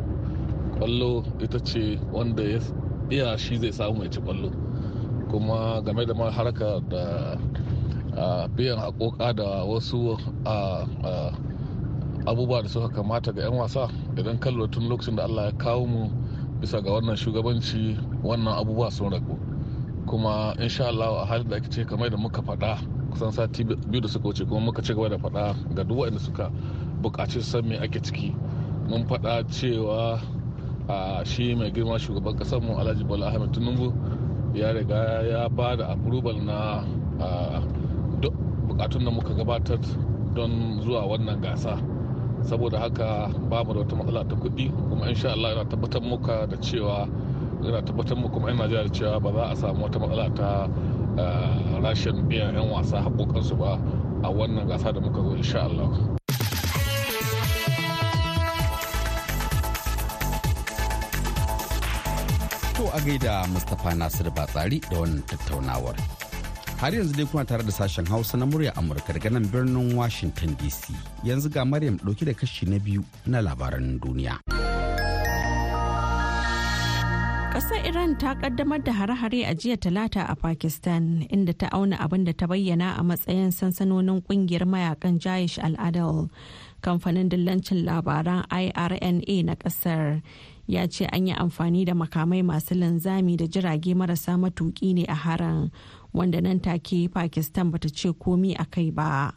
ƙwallo 0.79 1.25
ita 1.41 1.59
ce 1.65 1.99
wanda 2.13 2.43
ya 2.43 2.61
iya 3.11 3.37
shi 3.39 3.57
zai 3.59 3.73
samu 3.73 3.99
mai 3.99 4.09
ci 4.09 4.21
ƙwallo. 4.21 4.53
Kuma 5.31 5.81
game 5.85 6.05
da 6.07 6.31
haraka 6.31 6.81
da 6.89 7.37
biyan 8.57 8.77
haƙoƙa 8.79 9.37
da 9.37 9.65
wasu 9.65 10.17
abubuwa 12.27 12.63
da 12.63 12.69
suka 12.69 12.89
kamata 12.89 13.33
ga 13.33 13.43
'yan 13.43 13.55
wasa 13.55 13.89
idan 14.17 14.39
kallo 14.39 14.67
tun 14.67 14.89
lokacin 14.89 15.17
da 15.17 15.25
allah 15.25 15.45
ya 15.45 15.53
kawo 15.53 15.87
mu 15.87 16.11
bisa 16.63 16.79
ga 16.79 16.95
wannan 16.95 17.19
shugabanci 17.19 17.99
wannan 18.23 18.55
abubuwa 18.55 18.87
sun 18.91 19.11
ragu. 19.11 19.35
Kuma 20.07 20.55
insha 20.63 20.87
Allah 20.95 21.23
a 21.23 21.27
halin 21.27 21.49
da 21.51 21.57
ake 21.59 21.67
ce 21.71 21.83
kamar 21.85 22.11
da 22.11 22.17
muka 22.17 22.39
faɗa 22.43 22.79
kusan 23.11 23.33
sati 23.35 23.65
biyu 23.67 24.01
da 24.01 24.09
suka 24.09 24.29
wuce 24.31 24.45
kuma 24.47 24.61
muka 24.71 24.79
ci 24.83 24.95
gaba 24.95 25.09
da 25.11 25.19
faɗa 25.19 25.75
ga 25.75 25.83
duk 25.83 25.99
waɗanda 25.99 26.21
suka 26.23 26.51
buƙaci 27.03 27.43
san 27.43 27.67
me 27.67 27.77
ake 27.83 27.99
ciki. 27.99 28.31
Mun 28.89 29.03
faɗa 29.11 29.43
cewa 29.51 30.23
a 30.89 31.25
shi 31.27 31.55
mai 31.59 31.71
girma 31.75 31.99
shugaban 31.99 32.39
ƙasar 32.39 32.63
mu 32.63 32.79
Alhaji 32.79 33.03
Bola 33.07 33.27
Ahmed 33.27 33.51
Tinubu 33.53 33.91
ya 34.55 34.71
riga 34.71 35.27
ya 35.27 35.49
ba 35.49 35.77
da 35.77 35.91
approval 35.99 36.39
na 36.47 36.85
duk 38.23 38.35
bukatun 38.71 39.03
da 39.05 39.11
muka 39.11 39.35
gabatar 39.35 39.79
don 40.35 40.79
zuwa 40.81 41.11
wannan 41.11 41.43
gasa. 41.43 41.75
Saboda 42.45 42.79
haka 42.79 43.29
ba 43.51 43.65
mu 43.65 43.73
da 43.75 43.81
wata 43.81 43.95
matsala 43.97 44.25
ta 44.29 44.35
kuɗi 44.37 44.71
kuma 44.91 45.09
insha 45.09 45.33
Allah 45.33 45.49
yana 45.57 45.65
tabbatar 45.69 46.03
muka 46.03 46.47
da 46.47 46.57
cewa 46.59 47.09
yana 47.63 47.83
tabbatar 47.83 48.17
mu 48.19 48.29
kuma 48.29 48.49
'yan 48.51 48.59
najeriya 48.59 48.91
cewa 48.93 49.21
ba 49.21 49.31
za 49.33 49.43
a 49.51 49.55
samu 49.57 49.85
wata 49.87 49.99
matsala 49.99 50.27
ta 50.35 50.51
rashin 51.83 52.27
biyan 52.29 52.55
'yan 52.55 52.69
wasa 52.71 53.03
haƙoƙansu 53.03 53.55
ba 53.59 53.79
a 54.23 54.29
wannan 54.31 54.67
gasa 54.69 54.93
da 54.93 55.01
muka 55.01 55.21
zo 55.23 55.35
insha 55.37 55.61
Allah. 55.67 55.91
To 62.79 62.83
a 62.91 62.99
gaida 63.03 63.47
Mustapha 63.51 63.95
Nasir 63.95 64.31
Batsari 64.31 64.81
da 64.91 64.97
wannan 65.03 65.23
tattaunawar. 65.27 66.22
Har 66.83 66.91
yanzu 66.95 67.15
dai 67.15 67.27
kuna 67.31 67.45
tare 67.47 67.63
da 67.63 67.71
sashen 67.71 68.07
Hausa 68.11 68.37
na 68.37 68.45
murya 68.47 68.73
Amurka 68.75 69.13
daga 69.15 69.31
nan 69.31 69.45
birnin 69.47 69.95
Washington 69.95 70.57
DC. 70.59 70.91
Yanzu 71.23 71.47
ga 71.55 71.63
Maryam 71.65 71.95
ɗauki 72.03 72.25
da 72.27 72.35
kashi 72.35 72.67
na 72.67 72.79
biyu 72.83 73.05
na 73.27 73.39
labaran 73.41 74.01
duniya. 74.03 74.43
Ƙasar 77.55 77.87
Iran 77.87 78.19
ta 78.19 78.35
kaddamar 78.35 78.83
da 78.83 78.91
hare-hare 78.99 79.47
a 79.47 79.55
jiya 79.55 79.77
talata 79.79 80.27
a 80.29 80.35
Pakistan 80.35 81.23
inda 81.31 81.55
ta 81.57 81.69
auna 81.71 81.99
abin 82.03 82.25
da 82.27 82.33
ta 82.33 82.47
bayyana 82.51 82.99
a 82.99 83.03
matsayin 83.07 83.55
sansanonin 83.55 84.19
ƙungiyar 84.27 84.67
mayaƙan 84.67 85.21
Jayish 85.23 85.63
al-Adal. 85.63 86.31
Kamfanin 86.83 87.29
dillancin 87.31 87.87
labaran 87.87 88.43
IRNA 88.51 89.45
na 89.47 89.55
ƙasar 89.55 90.21
ya 90.67 90.87
ce 90.91 91.07
an 91.13 91.27
yi 91.29 91.35
amfani 91.35 91.85
da 91.87 91.93
makamai 91.95 92.43
masu 92.43 92.75
linzami 92.75 93.37
da 93.37 93.47
jirage 93.47 93.95
marasa 93.95 94.35
matuƙi 94.35 94.95
ne 94.95 95.05
a 95.07 95.15
haran 95.15 95.71
wanda 96.13 96.41
nan 96.41 96.61
take 96.61 97.09
Pakistan 97.13 97.71
bata 97.71 97.89
ce 97.89 98.13
komi 98.13 98.55
a 98.59 98.65
kai 98.65 98.91
ba. 98.91 99.33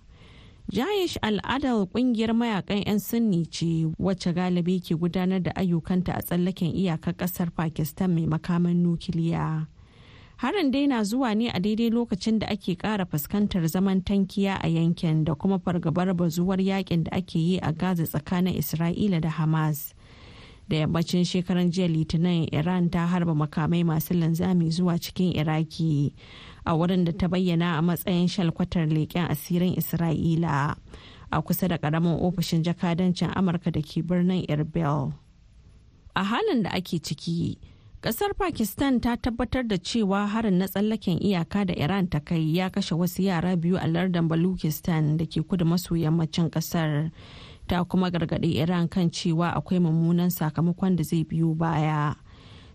Jayish 0.72 1.18
al'adar 1.22 1.86
ƙungiyar 1.94 2.34
mayaƙan 2.34 2.86
'yan 2.88 3.00
sunni 3.00 3.46
ce 3.46 3.86
wacce 4.02 4.34
galibi 4.34 4.80
ke 4.82 4.98
gudanar 4.98 5.38
da 5.44 5.52
ayyukanta 5.56 6.18
a 6.18 6.22
tsallaken 6.26 6.74
iyakar 6.74 7.14
ƙasar 7.14 7.54
Pakistan 7.56 8.16
mai 8.16 8.26
makaman 8.26 8.82
nukiliya. 8.82 9.68
Harin 10.38 10.72
dai 10.72 10.88
na 10.88 11.04
zuwa 11.06 11.32
ne 11.38 11.48
a 11.54 11.60
daidai 11.62 11.90
lokacin 11.94 12.40
da 12.40 12.48
ake 12.50 12.76
kara 12.82 13.06
fuskantar 13.06 13.62
zaman 13.70 14.02
tankiya 14.02 14.58
a 14.64 14.68
yankin 14.68 15.24
da 15.24 15.36
kuma 15.36 15.60
fargabar 15.60 16.12
bazuwar 16.18 16.58
yaƙin 16.60 17.04
da 17.06 17.12
ake 17.18 17.36
yi 17.40 17.58
a 17.62 17.72
Gaza 17.72 18.04
tsakanin 18.04 18.58
Isra'ila 18.58 19.22
da 19.22 19.30
Hamas. 19.30 19.94
Da 20.68 20.78
yammacin 20.84 21.24
shekaran 21.24 21.70
jiya 21.72 21.88
Litinin 21.88 22.50
Iran 22.52 22.90
ta 22.90 23.06
harba 23.08 23.32
makamai 23.38 23.86
masu 23.86 24.14
linzami 24.18 24.68
zuwa 24.74 24.98
cikin 25.00 25.32
Iraki. 25.38 26.12
A 26.66 26.74
wurin 26.76 27.06
da 27.06 27.12
ta 27.12 27.28
bayyana 27.28 27.78
a 27.78 27.82
matsayin 27.82 28.28
shalkwatar 28.28 28.88
leƙen 28.90 29.30
asirin 29.32 29.76
isra'ila 29.78 30.76
a 31.32 31.42
kusa 31.42 31.68
da 31.68 31.78
ƙaramin 31.78 32.20
ofishin 32.22 32.64
jakadancin 32.64 33.30
amurka 33.36 33.72
da 33.72 33.82
ke 33.82 34.02
birnin 34.06 34.46
erbil. 34.50 35.14
A 36.16 36.24
halin 36.24 36.64
da 36.64 36.70
ake 36.72 37.00
ciki 37.04 37.58
ƙasar 38.02 38.34
pakistan 38.38 39.02
ta 39.02 39.16
tabbatar 39.18 39.68
da 39.68 39.78
cewa 39.78 40.28
harin 40.30 40.58
na 40.58 40.66
tsallaken 40.68 41.18
iyaka 41.22 41.66
da 41.66 41.74
iran 41.74 42.08
ta 42.08 42.20
kai 42.20 42.54
ya 42.56 42.70
kashe 42.70 42.96
wasu 42.96 43.24
yara 43.26 43.56
biyu 43.58 43.78
a 43.78 43.88
lardin 43.88 44.28
balukistan 44.30 45.18
da 45.18 45.26
ke 45.26 45.42
kudu 45.44 45.66
maso 45.66 45.96
yammacin 45.96 46.50
ƙasar. 46.50 47.12
Ta 47.68 47.84
kuma 47.84 48.12
gargaɗi 48.14 48.62
iran 48.62 48.88
kan 48.88 49.10
cewa 49.10 49.50
akwai 49.58 49.80
mummunan 49.82 50.30
sakamakon 50.30 50.96
da 50.96 51.04
zai 51.04 51.24
biyo 51.26 51.54
baya. 51.58 52.14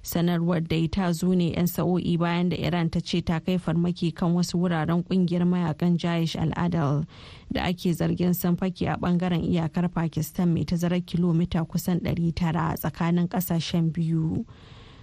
Sanarwar 0.02 0.60
dai 0.64 0.88
ta 0.88 1.12
zo 1.12 1.34
ne 1.34 1.52
'yan 1.52 1.66
sa'o'i 1.66 2.16
bayan 2.16 2.48
da 2.48 2.56
iran 2.56 2.88
ta 2.90 3.00
ce 3.00 3.20
ta 3.22 3.40
kai 3.40 3.58
farmaki 3.58 4.12
kan 4.14 4.32
wasu 4.34 4.58
wuraren 4.58 5.02
ƙungiyar 5.04 5.44
mayaƙan 5.44 5.98
jayish 5.98 6.36
al'adal 6.36 7.04
da 7.52 7.64
ake 7.68 7.92
zargin 7.92 8.34
sun 8.34 8.56
fake 8.56 8.82
a 8.88 8.96
ɓangaren 8.96 9.44
iyakar 9.44 9.88
pakistan 9.92 10.54
mai 10.54 10.64
tazarar 10.64 11.00
kilomita 11.04 11.64
kusan 11.68 12.00
900 12.00 12.76
tsakanin 12.80 13.28
ƙasashen 13.28 13.92
biyu. 13.92 14.44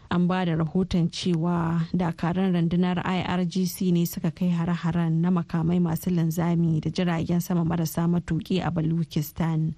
An 0.10 0.26
ba 0.28 0.46
da 0.46 0.56
rahoton 0.56 1.12
cewa 1.12 1.84
dakaran 1.92 2.56
rundunar 2.56 2.96
irgc 3.04 3.92
ne 3.92 4.06
suka 4.06 4.32
kai 4.32 4.48
hare-haren 4.50 5.20
na 5.22 5.30
makamai 5.30 5.84
masu 5.84 6.10
linzami 6.10 6.80
da 6.80 6.90
jiragen 6.90 7.42
sama 7.44 7.66
marasa 7.68 8.08
matuki 8.08 8.64
a 8.64 8.72
balukistan 8.72 9.76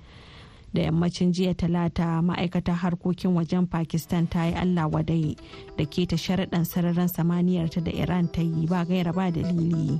da 0.74 0.82
yammacin 0.82 1.32
jiya 1.34 1.54
talata 1.54 2.22
ma'aikatar 2.22 2.76
harkokin 2.76 3.34
wajen 3.36 3.68
pakistan 3.70 4.28
ta 4.30 4.46
yi 4.46 4.54
allah 4.54 4.88
wadai 4.92 5.36
da 5.78 5.86
ke 5.86 6.06
ta 6.06 6.16
sharaɗan 6.16 6.66
sararin 6.66 7.08
samaniyarta 7.10 7.82
da 7.84 7.92
iran 7.92 8.28
ta 8.32 8.42
yi 8.42 8.68
ba 8.68 8.86
gaira 8.86 9.14
ba 9.14 9.32
dalili. 9.32 10.00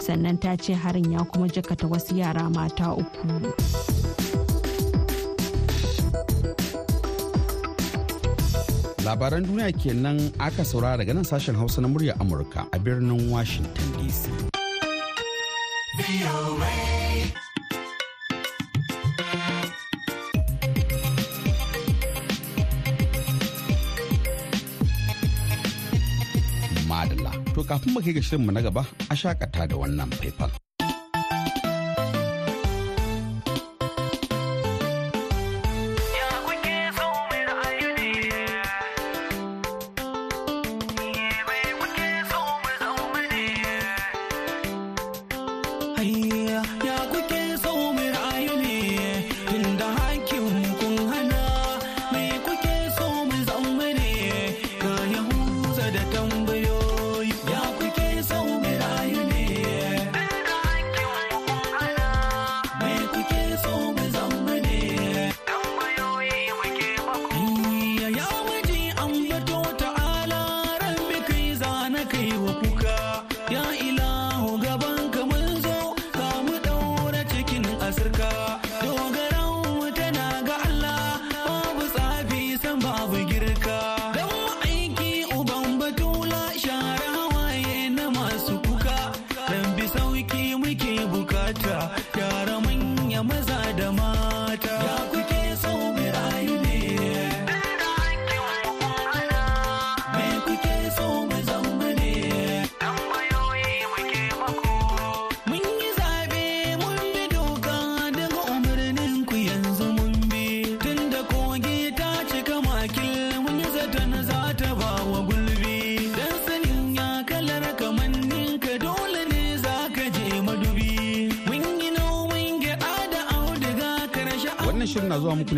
Sannan 0.00 0.38
ta 0.40 0.56
ce 0.56 0.72
harin 0.74 1.12
ya 1.12 1.24
kuma 1.24 1.46
jakata 1.48 1.86
wasu 1.88 2.16
yara 2.16 2.50
mata 2.50 2.92
uku. 2.94 3.28
Labaran 9.04 9.42
duniya 9.48 9.72
kenan 9.80 10.18
aka 10.38 10.62
saurara 10.64 11.00
daga 11.00 11.14
nan 11.16 11.24
sashen 11.24 11.56
hausa 11.56 11.80
na 11.80 11.88
murya 11.88 12.14
amurka 12.20 12.68
a 12.72 12.78
birnin 12.78 13.30
washington 13.32 13.88
dc 13.96 14.28
To 27.54 27.62
kafin 27.62 27.92
mu 27.94 28.00
kai 28.04 28.12
ga 28.16 28.22
shirinmu 28.26 28.50
na 28.52 28.60
gaba 28.66 28.82
a 29.10 29.14
shakata 29.20 29.66
da 29.70 29.76
wannan 29.80 30.10
faifan. 30.18 30.50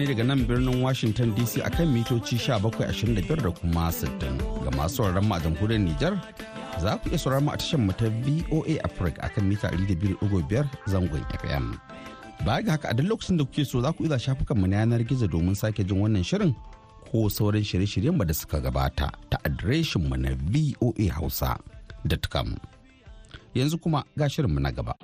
Ne 0.02 0.09
daga 0.09 0.25
nan 0.26 0.42
birnin 0.49 0.82
Washington 0.82 1.30
DC 1.38 1.62
akan 1.62 1.87
mitoci 1.94 2.35
1725 2.35 3.42
da 3.42 3.50
kuma 3.54 3.87
60 3.92 4.38
ga 4.66 4.71
masu 4.76 4.94
sauraron 4.97 5.25
mu 5.28 5.35
a 5.35 5.38
jamhuriyar 5.44 5.78
Nijar. 5.87 6.14
Za 6.82 6.99
ku 6.99 7.06
iya 7.09 7.18
sauraron 7.23 7.44
mu 7.47 7.50
a 7.54 7.56
tashar 7.56 7.78
mu 7.78 7.92
ta 7.94 8.11
VOA 8.26 8.82
Africa 8.82 9.23
akan 9.30 9.42
mita 9.47 9.68
200.5 9.71 10.66
zangon 10.90 11.23
FM. 11.38 11.78
Baya 12.44 12.62
ga 12.66 12.71
haka 12.75 12.88
a 12.90 12.94
duk 12.99 13.06
lokacin 13.14 13.38
da 13.38 13.44
kuke 13.47 13.62
so 13.64 13.78
za 13.80 13.92
ku 13.94 14.02
iya 14.04 14.18
shafukan 14.18 14.59
mu 14.59 14.66
na 14.66 14.76
yanar 14.82 15.06
gizo 15.06 15.28
domin 15.30 15.54
sake 15.54 15.85
jin 15.87 16.02
wannan 16.02 16.25
shirin 16.26 16.50
ko 17.06 17.28
sauran 17.30 17.62
shirye-shiryen 17.62 18.18
da 18.26 18.35
suka 18.35 18.59
gabata 18.59 19.06
ta 19.30 19.38
adireshin 19.47 20.02
mu 20.11 20.18
na 20.18 20.35
voahausa.com. 20.35 22.59
Yanzu 23.54 23.78
kuma 23.78 24.02
ga 24.18 24.26
shirin 24.26 24.50
mu 24.50 24.59
na 24.59 24.75
gaba. 24.75 24.99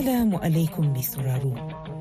Assalamu 0.00 0.38
alaikum 0.40 0.86
mai 0.96 1.02
sauraro. 1.04 1.52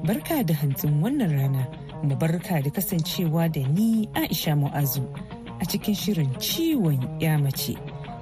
Barka 0.08 0.40
da 0.48 0.54
hantsin 0.56 1.02
wannan 1.04 1.32
rana, 1.36 1.64
mu 2.02 2.16
barka 2.16 2.62
da 2.64 2.70
kasancewa 2.72 3.52
da 3.52 3.60
ni 3.76 4.08
Aisha 4.16 4.56
Mu'azu 4.56 5.04
a 5.60 5.66
cikin 5.68 5.96
shirin 6.02 6.32
ciwon 6.40 6.96
ya 7.20 7.36
mace 7.38 7.76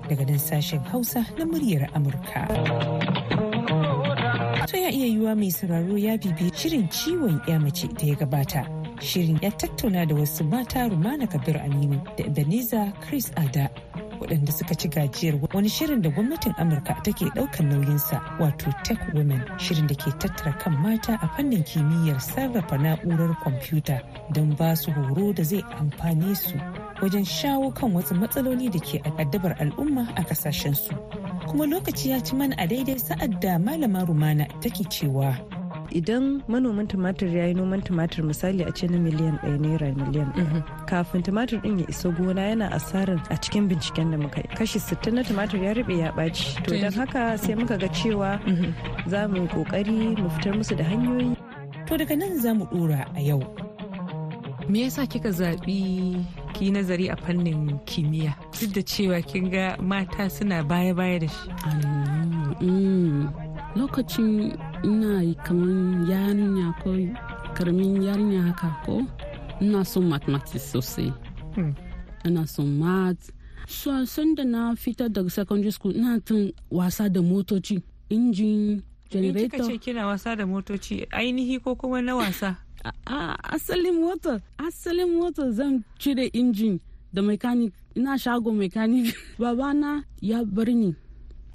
daga 0.10 0.25
nan 0.25 0.39
sashen 0.41 0.81
Hausa 0.89 1.22
na 1.38 1.46
muryar 1.46 1.86
Amurka. 1.93 2.41
To 4.67 4.77
ya 4.81 4.89
iya 4.89 5.05
yiwa 5.13 5.38
mai 5.38 5.51
sauraro 5.53 5.93
ya 5.98 6.17
bibi 6.17 6.50
shirin 6.57 6.89
ciwon 6.89 7.38
ya 7.48 7.60
mace 7.60 7.86
da 7.93 8.07
ya 8.07 8.15
gabata. 8.15 8.65
Shirin 9.00 9.38
ya 9.46 9.51
tattauna 9.51 10.07
da 10.10 10.15
wasu 10.15 10.43
mata 10.43 10.89
Rumana 10.89 11.27
Kabir 11.29 11.62
Aminu 11.62 12.01
da 12.17 12.24
Ebenezer 12.25 12.93
Chris 13.05 13.29
Ada 13.38 13.69
waɗanda 14.19 14.51
suka 14.51 14.75
ci 14.75 14.88
gajiyar 14.88 15.36
wani 15.53 15.69
shirin 15.69 16.01
da 16.01 16.09
gwamnatin 16.09 16.53
amurka 16.57 16.93
take 17.03 17.25
ɗaukar 17.36 17.65
nauyinsa 17.65 18.21
wato 18.39 18.71
tech 18.83 19.00
women 19.13 19.41
shirin 19.57 19.88
da 19.88 19.95
ke 19.95 20.12
tattara 20.19 20.53
kan 20.57 20.74
mata 20.81 21.17
a 21.21 21.27
fannin 21.36 21.63
kimiyyar 21.63 22.19
sarrafa 22.19 22.77
na'urar 22.77 23.36
kwamfuta 23.43 24.01
don 24.33 24.55
ba 24.55 24.75
su 24.75 24.91
horo 24.91 25.33
da 25.33 25.43
zai 25.43 25.63
amfane 25.79 26.36
su 26.36 26.55
wajen 27.01 27.25
shawo 27.25 27.71
kan 27.71 27.93
wasu 27.93 28.15
matsaloli 28.15 28.69
da 28.69 28.79
ke 28.79 29.01
addabar 29.17 29.55
al'umma 29.59 30.07
a 30.15 30.24
kasashensu 30.24 30.93
kuma 31.47 31.65
lokaci 31.65 32.09
ya 32.09 32.19
ci 32.24 32.36
mana 32.36 32.55
a 32.57 32.67
daidai 32.67 33.00
sa'ad 33.00 33.39
da 33.41 33.59
malama 33.59 34.05
rumana 34.05 34.45
take 34.62 34.83
cewa 34.89 35.38
idan 35.98 36.44
manomin 36.48 36.88
tumatir 36.88 37.27
ya 37.38 37.46
yi 37.48 37.54
noman 37.58 37.82
tumatir 37.82 38.24
misali 38.24 38.63
a 38.63 38.72
ce 38.72 38.88
na 38.88 38.98
miliyan 39.06 39.39
ɗaya 39.44 39.58
naira 39.63 39.88
miliyan 40.00 40.30
kafin 40.89 41.22
tumatir 41.24 41.60
ɗin 41.63 41.80
ya 41.80 41.86
isa 41.89 42.10
gona 42.10 42.42
yana 42.42 42.68
asarar 42.77 43.20
a 43.30 43.36
cikin 43.42 43.68
binciken 43.70 44.12
da 44.12 44.18
muka 44.18 44.39
yi. 44.42 44.48
Kashi 44.58 44.80
sittin 44.80 45.16
na 45.16 45.24
tumatir 45.24 45.63
ya 45.63 45.74
rube 45.74 45.98
ya 45.98 46.12
ɓaci. 46.12 46.63
To 46.63 46.77
don 46.82 46.94
haka 46.94 47.38
sai 47.38 47.56
muka 47.56 47.77
ga 47.77 47.88
cewa 47.89 48.39
za 49.08 49.27
mu 49.27 49.48
ƙoƙari 49.48 50.18
mu 50.22 50.30
fitar 50.30 50.54
musu 50.54 50.75
da 50.77 50.84
hanyoyi. 50.84 51.36
To 51.88 51.98
daga 51.98 52.16
nan 52.18 52.39
za 52.42 52.54
mu 52.54 52.66
ɗora 52.66 53.01
a 53.18 53.22
yau. 53.22 53.42
Me 54.70 54.84
yasa 54.84 55.08
kika 55.08 55.30
zaɓi 55.32 56.22
ki 56.54 56.72
nazari 56.72 57.08
a 57.10 57.16
fannin 57.16 57.80
kimiyya? 57.89 58.36
Duk 58.60 58.74
da 58.75 58.82
cewa 58.84 59.22
kin 59.25 59.50
ga 59.50 59.77
mata 59.82 60.30
suna 60.30 60.62
baya-baya 60.63 61.20
da 61.20 61.27
shi. 61.27 61.50
Lokacin 63.77 64.58
ina 64.88 65.34
kamar 65.44 66.08
yarinya 66.10 66.72
ko 66.82 66.96
ƙaramin 67.56 68.01
yarinya 68.08 68.41
haka 68.48 68.70
ko 68.86 69.03
ina 69.62 69.84
son 69.86 70.08
mathematics 70.08 70.63
sosai. 70.72 71.12
Ina 72.25 72.48
son 72.48 72.79
math. 72.79 73.32
So 73.67 73.91
da 74.36 74.44
na 74.44 74.75
fita 74.75 75.10
daga 75.10 75.29
secondary 75.29 75.72
school 75.72 75.91
ina 75.96 76.20
tun 76.22 76.53
wasa 76.72 77.10
da 77.10 77.20
motoci 77.22 77.82
injin 78.10 78.82
generator 79.10 79.50
kika 79.60 79.67
ce 79.67 79.77
kina 79.77 80.08
wasa 80.08 80.36
da 80.36 80.46
motoci? 80.46 81.06
Ainihi 81.12 81.60
ko 81.62 81.75
kuma 81.75 82.01
na 82.01 82.15
wasa? 82.15 82.56
A 83.08 83.36
asalin 83.44 84.00
mota 84.00 84.39
asalin 84.58 85.20
mota 85.20 85.51
zan 85.51 85.84
cire 86.00 86.29
injin 86.32 86.79
da 87.13 87.22
mechanic. 87.22 87.74
Ina 87.96 88.15
shago 88.17 88.53
mechanic. 88.56 89.15
Babana 89.39 90.03
ya 90.22 90.44
bar 90.46 90.67
ni 90.67 90.96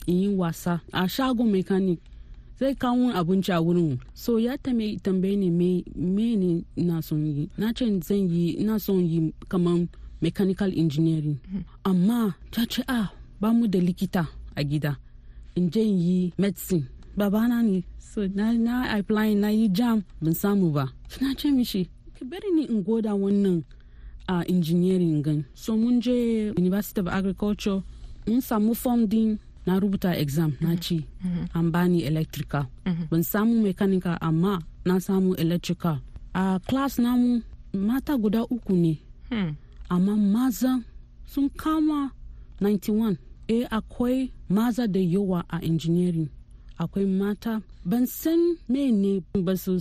in 0.07 0.17
yi 0.21 0.29
wasa 0.29 0.83
a 0.93 1.09
shago 1.09 1.45
mechanic. 1.49 1.99
Zai 2.62 2.75
kawo 2.78 3.11
abinci 3.12 3.50
a 3.52 3.59
wurin. 3.61 3.99
So 4.14 4.38
ya 4.38 4.57
tambaye 4.57 5.37
ni 5.37 5.50
me 5.50 5.83
ne 6.37 6.64
na 6.76 7.00
son 7.02 7.26
yi. 7.26 7.50
Na 7.59 7.73
ce 7.73 7.85
zan 8.00 8.31
yi 8.31 8.62
na 8.64 8.78
son 8.78 9.00
yi 9.04 9.33
kamar 9.49 9.88
mechanical 10.21 10.71
engineering. 10.78 11.38
Amma 11.85 12.37
ta 12.52 12.62
ce 12.71 12.83
a 12.87 13.11
ba 13.40 13.52
mu 13.52 13.66
da 13.66 13.81
likita 13.81 14.28
a 14.57 14.62
gida. 14.62 14.97
In 15.57 15.71
je 15.71 15.81
yi 15.83 16.33
medicine. 16.38 16.87
Babana 17.16 17.62
ne. 17.64 17.83
So 17.99 18.26
na, 18.28 18.52
na 18.52 18.97
apply 18.97 19.35
na 19.35 19.49
yi 19.49 19.69
jam 19.69 20.04
ban 20.23 20.33
samu 20.35 20.71
ba. 20.73 20.87
Na 21.21 21.35
ce 21.35 21.50
mishi 21.50 21.88
ki 22.16 22.25
bari 22.25 22.50
ni 22.54 22.64
in 22.71 22.83
goda 22.85 23.11
wannan 23.11 23.64
a 24.28 24.45
engineering 24.49 25.21
gan. 25.23 25.45
So 25.54 25.76
mun 25.76 26.00
je 26.00 26.52
university 26.57 27.00
of 27.00 27.09
agriculture 27.09 27.83
mun 28.26 28.40
samu 28.40 28.76
funding 28.76 29.40
na 29.66 29.78
rubuta 29.81 30.16
exam 30.16 30.52
na 30.61 30.76
ci. 30.76 31.07
An 31.54 31.71
bani 31.71 32.04
electrical. 32.04 32.66
Ban 33.11 33.23
samu 33.23 33.62
mechanical 33.62 34.16
amma 34.21 34.59
na 34.85 34.99
samu 35.00 35.35
electrical. 35.38 35.99
A 36.35 36.61
class 36.69 36.99
namu 36.99 37.42
mata 37.73 38.16
guda 38.19 38.42
uku 38.50 38.73
ne. 38.73 38.99
Amma 39.90 40.16
maza 40.16 40.81
sun 41.26 41.49
kama 41.50 42.11
91 42.61 43.16
e 43.49 43.64
akwai 43.71 44.31
maza 44.49 44.87
da 44.88 45.00
yawa 45.00 45.45
a 45.50 45.59
engineering. 45.62 46.28
Akwai 46.78 47.07
mata 47.07 47.62
ban 47.85 48.07
san 48.07 48.57
mene 48.69 49.23
ba 49.35 49.57
su 49.57 49.78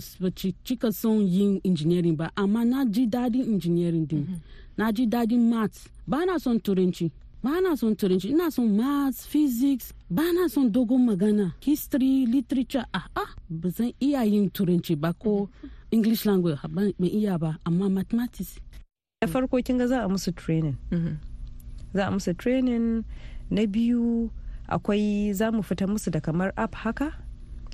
cika 0.64 0.92
son 0.92 1.20
yin 1.26 1.60
engineering 1.64 2.16
ba 2.16 2.30
amma 2.36 2.64
na 2.64 2.84
ji 2.84 3.06
daɗin 3.06 3.46
engineering 3.54 4.06
din. 4.06 4.40
Na 4.78 4.92
ji 4.92 5.06
daɗin 5.06 5.48
maths. 5.50 5.88
Ba 6.06 6.24
na 6.26 6.38
son 6.38 6.58
turanci. 6.60 7.10
Ba 7.42 7.58
na 7.60 7.74
son 7.76 7.94
turanci 7.96 8.30
ina 8.30 8.50
son 8.50 8.68
maths 8.76 9.26
physics 9.26 9.92
ba 10.10 10.22
na 10.32 10.46
son 10.48 10.70
dogon 10.70 11.02
magana 11.06 11.52
history 11.60 12.26
literature. 12.26 12.86
A 12.94 13.02
ah, 13.16 13.30
ba 13.50 13.68
zan 13.70 13.92
iya 14.00 14.22
yin 14.24 14.50
turanci 14.50 14.94
ba 14.94 15.12
ko 15.12 15.50
english 15.94 16.24
language 16.24 16.58
ban 16.70 16.92
iya 17.02 17.38
ba 17.38 17.58
amma 17.66 17.90
mathematics. 17.90 18.58
Da 19.20 19.26
farko 19.26 19.58
kin 19.64 19.78
ga 19.78 19.86
za 19.86 20.04
a 20.04 20.08
musu 20.08 20.30
training. 20.34 20.76
Za 21.94 22.06
a 22.06 22.10
musu 22.14 22.34
training. 22.38 23.04
Na 23.50 23.66
biyu 23.66 24.30
akwai 24.70 25.34
za 25.34 25.50
mu 25.52 25.62
fita 25.62 25.86
musu 25.86 26.10
da 26.10 26.20
kamar 26.20 26.52
app 26.56 26.74
haka. 26.74 27.10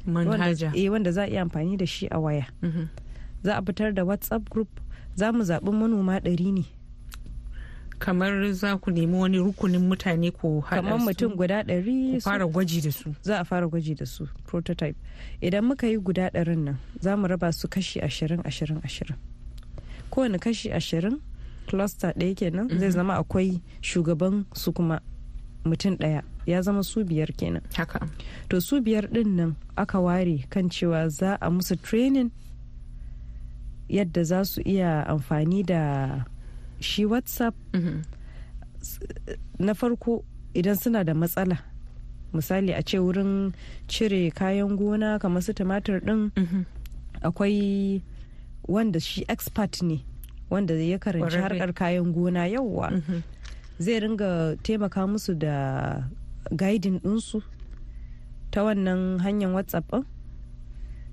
Manhaja. 0.07 0.73
Eh 0.77 0.89
wanda 0.93 1.13
za 1.13 1.23
a 1.25 1.29
iya 1.29 1.45
amfani 1.45 1.77
da 1.77 1.85
shi 1.87 2.09
a 2.11 2.17
waya. 2.21 2.49
Za 3.45 3.57
a 3.59 3.63
fitar 3.63 3.93
da 3.93 4.05
whatsapp 4.05 4.49
group. 4.51 4.81
Za 5.15 5.33
mu 5.33 5.45
zaɓi 5.45 5.73
manoma 5.73 6.21
ɗari 6.25 6.53
ne. 6.53 6.65
Kamar 7.99 8.53
za 8.53 8.77
ku 8.79 8.91
nemi 8.91 9.15
wani 9.19 9.39
rukunin 9.39 9.81
mutane 9.89 10.31
ko 10.31 10.61
haɗa 10.61 10.77
kamar 10.83 10.99
mutum 11.01 11.35
guda 11.37 11.63
ɗari 11.63 12.15
ku 12.15 12.21
fara 12.21 12.47
gwaji 12.47 12.81
da 12.81 12.91
su. 12.93 13.15
Za 13.23 13.41
a 13.41 13.45
fara 13.45 13.67
gwaji 13.69 13.95
da 13.95 14.07
su 14.07 14.29
prototype. 14.47 14.97
Idan 15.41 15.65
muka 15.65 15.87
yi 15.87 15.97
guda 15.99 16.31
ɗarin 16.31 16.65
nan 16.65 16.77
za 17.01 17.17
mu 17.17 17.27
raba 17.27 17.53
su 17.53 17.69
kashi 17.69 18.01
ashirin 18.01 18.41
ashirin 18.45 18.81
ashirin. 18.85 19.17
Kowane 20.11 20.39
kashi 20.39 20.71
ashirin 20.71 21.21
cluster 21.67 22.13
ɗaya 22.17 22.35
kenan 22.37 22.69
zai 22.79 22.91
zama 22.91 23.15
akwai 23.19 23.61
shugaban 23.83 24.45
su 24.55 24.73
kuma 24.73 25.01
mutum 25.65 25.97
ɗaya. 25.97 26.23
Ya 26.47 26.63
zama 26.63 26.83
su 26.83 27.05
biyar 27.05 27.29
kenan. 27.37 27.63
Haka. 27.77 28.09
To 28.49 28.61
su 28.61 28.81
biyar 28.81 29.07
ɗin 29.13 29.37
nan 29.37 29.57
aka 29.77 30.01
ware 30.01 30.47
kan 30.51 30.69
cewa 30.71 31.09
za 31.11 31.37
a 31.41 31.51
musu 31.51 31.77
training 31.77 32.31
yadda 33.89 34.25
za 34.25 34.45
su 34.45 34.61
iya 34.65 35.05
amfani 35.09 35.63
da 35.65 36.25
shi 36.81 37.05
whatsapp 37.07 37.55
na 39.59 39.73
farko 39.75 40.25
idan 40.55 40.77
suna 40.77 41.05
da 41.05 41.15
matsala 41.15 41.59
misali 42.33 42.73
a 42.75 42.83
ce 42.83 42.99
wurin 42.99 43.53
cire 43.89 44.31
kayan 44.31 44.77
gona 44.79 45.19
kamar 45.19 45.43
su 45.43 45.53
tumatir 45.53 46.01
din 46.05 46.31
akwai 47.23 48.03
wanda 48.69 49.01
shi 49.01 49.25
expert 49.29 49.83
ne 49.83 50.05
wanda 50.51 50.75
ya 50.75 50.99
karanci 50.99 51.37
harkar 51.43 51.73
kayan 51.75 52.13
gona 52.13 52.47
yauwa. 52.47 52.93
Zai 53.79 54.01
ringa 54.01 54.57
taimaka 54.63 55.07
musu 55.07 55.35
da 55.39 56.03
guiding 56.51 56.99
ɗinsu 57.05 57.43
ta 58.51 58.65
wannan 58.65 59.19
hanyar 59.21 59.53
whatsapp 59.55 59.85
ɗin. 59.91 60.05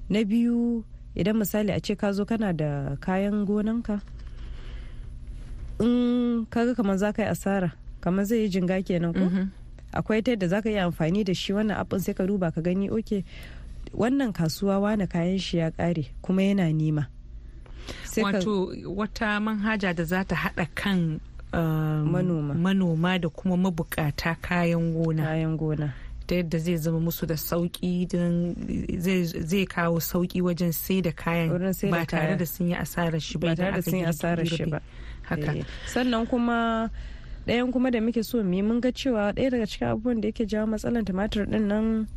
Na 0.09 0.23
biyu 0.23 0.83
idan 1.15 1.37
misali 1.37 1.71
a 1.71 1.79
ce 1.79 1.95
ka 1.95 2.11
zo 2.11 2.25
kana 2.25 2.53
da 2.53 2.95
kayan 3.01 3.45
gonanka 3.45 4.01
in 5.79 6.45
kaga 6.49 6.75
kamar 6.75 6.97
za 6.97 7.13
ka 7.13 7.23
yi 7.23 7.29
asara 7.29 7.71
kamar 8.01 8.25
zai 8.25 8.37
yi 8.45 8.49
jinga 8.49 8.81
kenan 8.85 9.13
ko? 9.13 9.25
Akwai 9.93 10.21
ta 10.23 10.31
yadda 10.31 10.47
za 10.47 10.61
ka 10.61 10.69
yi 10.69 10.77
amfani 10.79 11.23
da 11.23 11.33
shi 11.33 11.53
wannan 11.53 11.77
abin 11.79 11.99
sai 11.99 12.13
ka 12.13 12.25
duba 12.25 12.51
ka 12.51 12.61
gani 12.61 12.89
oke 12.89 13.23
wannan 13.93 14.33
kasuwa 14.33 14.79
wane 14.79 15.07
kayan 15.07 15.39
shi 15.39 15.57
ya 15.57 15.71
kare 15.71 16.11
kuma 16.21 16.43
yana 16.43 16.71
nima 16.73 17.07
wato 18.23 18.71
wata 18.95 19.39
manhaja 19.39 19.93
da 19.93 20.03
za 20.03 20.23
ta 20.23 20.35
haɗa 20.35 20.67
kan 20.75 21.19
um, 21.53 22.09
manoma. 22.53 23.19
da 23.19 23.29
kuma 23.29 23.57
mabukata 23.57 24.35
kayan 24.41 24.93
gona. 24.93 25.23
Kayan 25.23 25.57
gona. 25.57 25.93
Ta 26.27 26.35
yadda 26.35 26.57
zai 26.59 26.77
zama 26.77 26.99
musu 26.99 27.25
da 27.27 27.35
sauƙi 27.35 28.07
don 28.09 28.55
zai 29.45 29.65
kawo 29.65 29.99
sauƙi 29.99 30.41
wajen 30.41 30.73
sai 30.73 31.01
da 31.01 31.11
kayan 31.11 31.49
ba 31.91 32.05
tare 32.05 32.35
da 32.37 32.45
sun 32.45 32.69
yi 32.69 32.75
asarar 32.75 33.19
shi 33.21 33.37
ba 33.37 33.55
tare 33.55 33.71
da 33.75 33.81
sun 33.81 33.99
yi 33.99 34.05
asarar 34.05 34.45
shi 34.45 34.65
ba. 34.65 34.81
Haka. 35.27 35.65
Sannan 35.87 36.25
kuma 36.27 36.89
ɗayan 37.47 37.71
kuma 37.71 37.91
da 37.91 37.99
muke 38.01 38.23
so 38.23 38.41
mu 38.43 38.61
mun 38.63 38.81
ga 38.81 38.89
cewa 38.91 39.33
ɗaya 39.33 39.49
daga 39.51 39.65
cikin 39.65 39.87
abubuwan 39.93 40.21
da 40.21 40.27
yake 40.29 40.45
jawo 40.45 40.65
matsalar 40.67 41.03
tumatir 41.05 41.45
ɗin 41.45 41.67
nan 41.67 42.07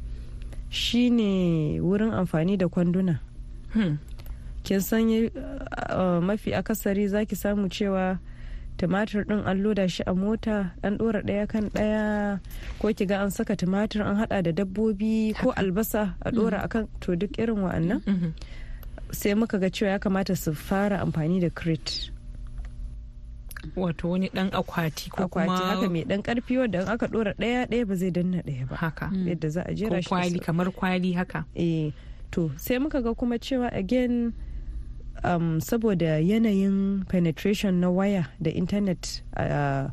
shine 0.70 1.80
wurin 1.80 2.12
amfani 2.12 2.56
da 2.56 2.68
kwanduna. 2.68 3.20
Kin 4.64 4.80
san 4.80 5.08
mafi 6.22 6.52
akasari 6.54 7.08
zaki 7.08 7.36
samu 7.36 7.68
cewa 7.68 8.18
tumatir 8.78 9.26
din 9.26 9.42
an 9.44 9.58
loda 9.62 9.88
shi 9.88 10.02
a 10.06 10.14
mota 10.14 10.70
an 10.82 10.96
dora 10.96 11.20
ɗaya 11.22 11.48
kan 11.48 11.66
ɗaya 11.70 12.38
ko 12.78 12.88
kiga 12.94 13.18
an 13.24 13.30
saka 13.30 13.56
tumatir 13.56 14.06
an 14.06 14.16
hada 14.16 14.42
da 14.42 14.52
dabbobi 14.52 15.34
ko 15.34 15.50
albasa 15.56 16.14
a 16.22 16.30
dora 16.30 16.62
akan 16.62 16.86
to 17.00 17.16
duk 17.16 17.34
irin 17.42 17.58
wa'annan 17.58 18.00
sai 19.10 19.34
muka 19.34 19.58
ga 19.58 19.66
cewa 19.66 19.90
ya 19.90 19.98
kamata 19.98 20.36
su 20.36 20.54
fara 20.54 21.00
amfani 21.02 21.40
da 21.40 21.50
crate. 21.50 22.10
Wato 23.76 24.08
wani 24.10 24.30
dan 24.32 24.48
akwati 24.52 25.10
ko 25.10 25.24
akwati 25.24 25.48
kuma 25.48 25.56
haka 25.58 25.88
mai 25.90 26.04
dan 26.04 26.22
ƙarfi 26.22 26.58
wanda 26.58 26.86
aka 26.86 27.06
dora 27.08 27.32
ɗaya 27.34 27.66
ɗaya 27.68 27.84
ba 27.88 27.94
zai 27.96 28.10
danna 28.10 28.38
ɗaya 28.42 28.68
ba. 28.68 28.76
Haka. 28.76 29.10
Yadda 29.12 29.48
za 29.50 29.62
a 29.66 29.72
jera 29.74 30.02
shi 30.02 30.08
kwali 30.08 30.38
kamar 30.40 30.70
kwali 30.72 31.12
haka. 31.12 31.44
Eh 31.54 31.90
to 32.30 32.50
sai 32.56 32.78
muka 32.78 33.00
ga 33.02 33.14
kuma 33.14 33.38
cewa 33.38 33.72
again 33.72 34.32
um, 35.24 35.60
saboda 35.60 36.20
yanayin 36.20 37.04
penetration 37.08 37.80
na 37.80 37.90
waya 37.90 38.28
da 38.40 38.50
internet 38.50 39.22
a 39.36 39.42
uh, 39.42 39.86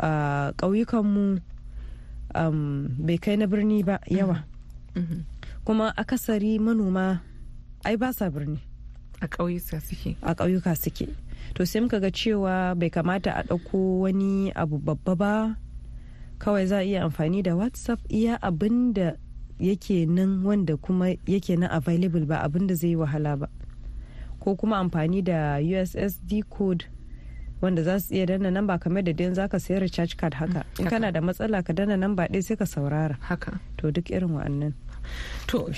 a 0.00 0.08
ƙauyukanmu 0.56 1.40
um, 2.34 2.88
bai 2.98 3.18
kai 3.18 3.36
na 3.36 3.46
birni 3.46 3.84
ba 3.84 4.00
yawa. 4.08 4.44
Mhm. 4.96 5.24
kuma 5.66 5.92
akasari 5.96 6.56
manoma 6.58 7.20
ai 7.84 7.96
ba 7.96 8.12
sa 8.12 8.30
birni. 8.30 8.58
A 9.20 9.26
ƙauyuka 9.28 9.80
suke. 9.82 10.16
A 10.22 10.34
ƙauyuka 10.34 10.76
suke. 10.76 11.08
To 11.56 11.64
sai 11.64 11.80
muka 11.80 11.96
ga 12.04 12.10
cewa 12.12 12.76
bai 12.76 12.90
kamata 12.92 13.32
a 13.32 13.42
ɗauko 13.48 14.04
wani 14.04 14.52
abu 14.52 14.76
babba 14.78 15.14
ba. 15.16 15.32
Kawai 16.38 16.66
za 16.68 16.78
a 16.78 16.84
iya 16.84 17.00
amfani 17.08 17.40
da 17.42 17.56
whatsapp 17.56 17.96
iya 18.12 18.36
abin 18.44 18.92
da 18.92 19.16
yake 19.58 20.04
nan 20.04 20.44
wanda 20.44 20.76
kuma 20.76 21.16
yake 21.24 21.56
nan 21.56 21.72
available 21.72 22.28
ba 22.28 22.44
abin 22.44 22.66
da 22.68 22.74
zai 22.76 22.92
yi 22.92 22.96
wahala 23.00 23.40
ba. 23.40 23.48
Ko 24.40 24.52
kuma 24.54 24.76
amfani 24.84 25.24
da 25.24 25.56
ussd 25.56 26.44
code 26.52 26.84
wanda 27.64 27.80
za 27.82 28.00
su 28.04 28.12
iya 28.14 28.26
danna 28.28 28.50
namba 28.52 28.76
kamar 28.78 29.00
da 29.02 29.12
dan 29.16 29.32
zaka 29.32 29.56
sayar 29.56 29.80
recharge 29.80 30.16
card 30.20 30.34
haka. 30.36 30.60
In 30.76 30.84
haka. 30.84 30.90
kana 30.92 31.08
da 31.12 31.20
matsala 31.24 31.64
ka 31.64 31.72
danna 31.72 31.96
namba 31.96 32.28
ɗaya 32.28 32.44
sai 32.44 32.56
ka 32.60 32.68
saurara. 32.68 33.16
Haka. 33.24 33.56
To 33.80 33.88
duk 33.90 34.12
irin 34.12 34.36
wa'annan. 34.36 34.76
To 35.48 35.72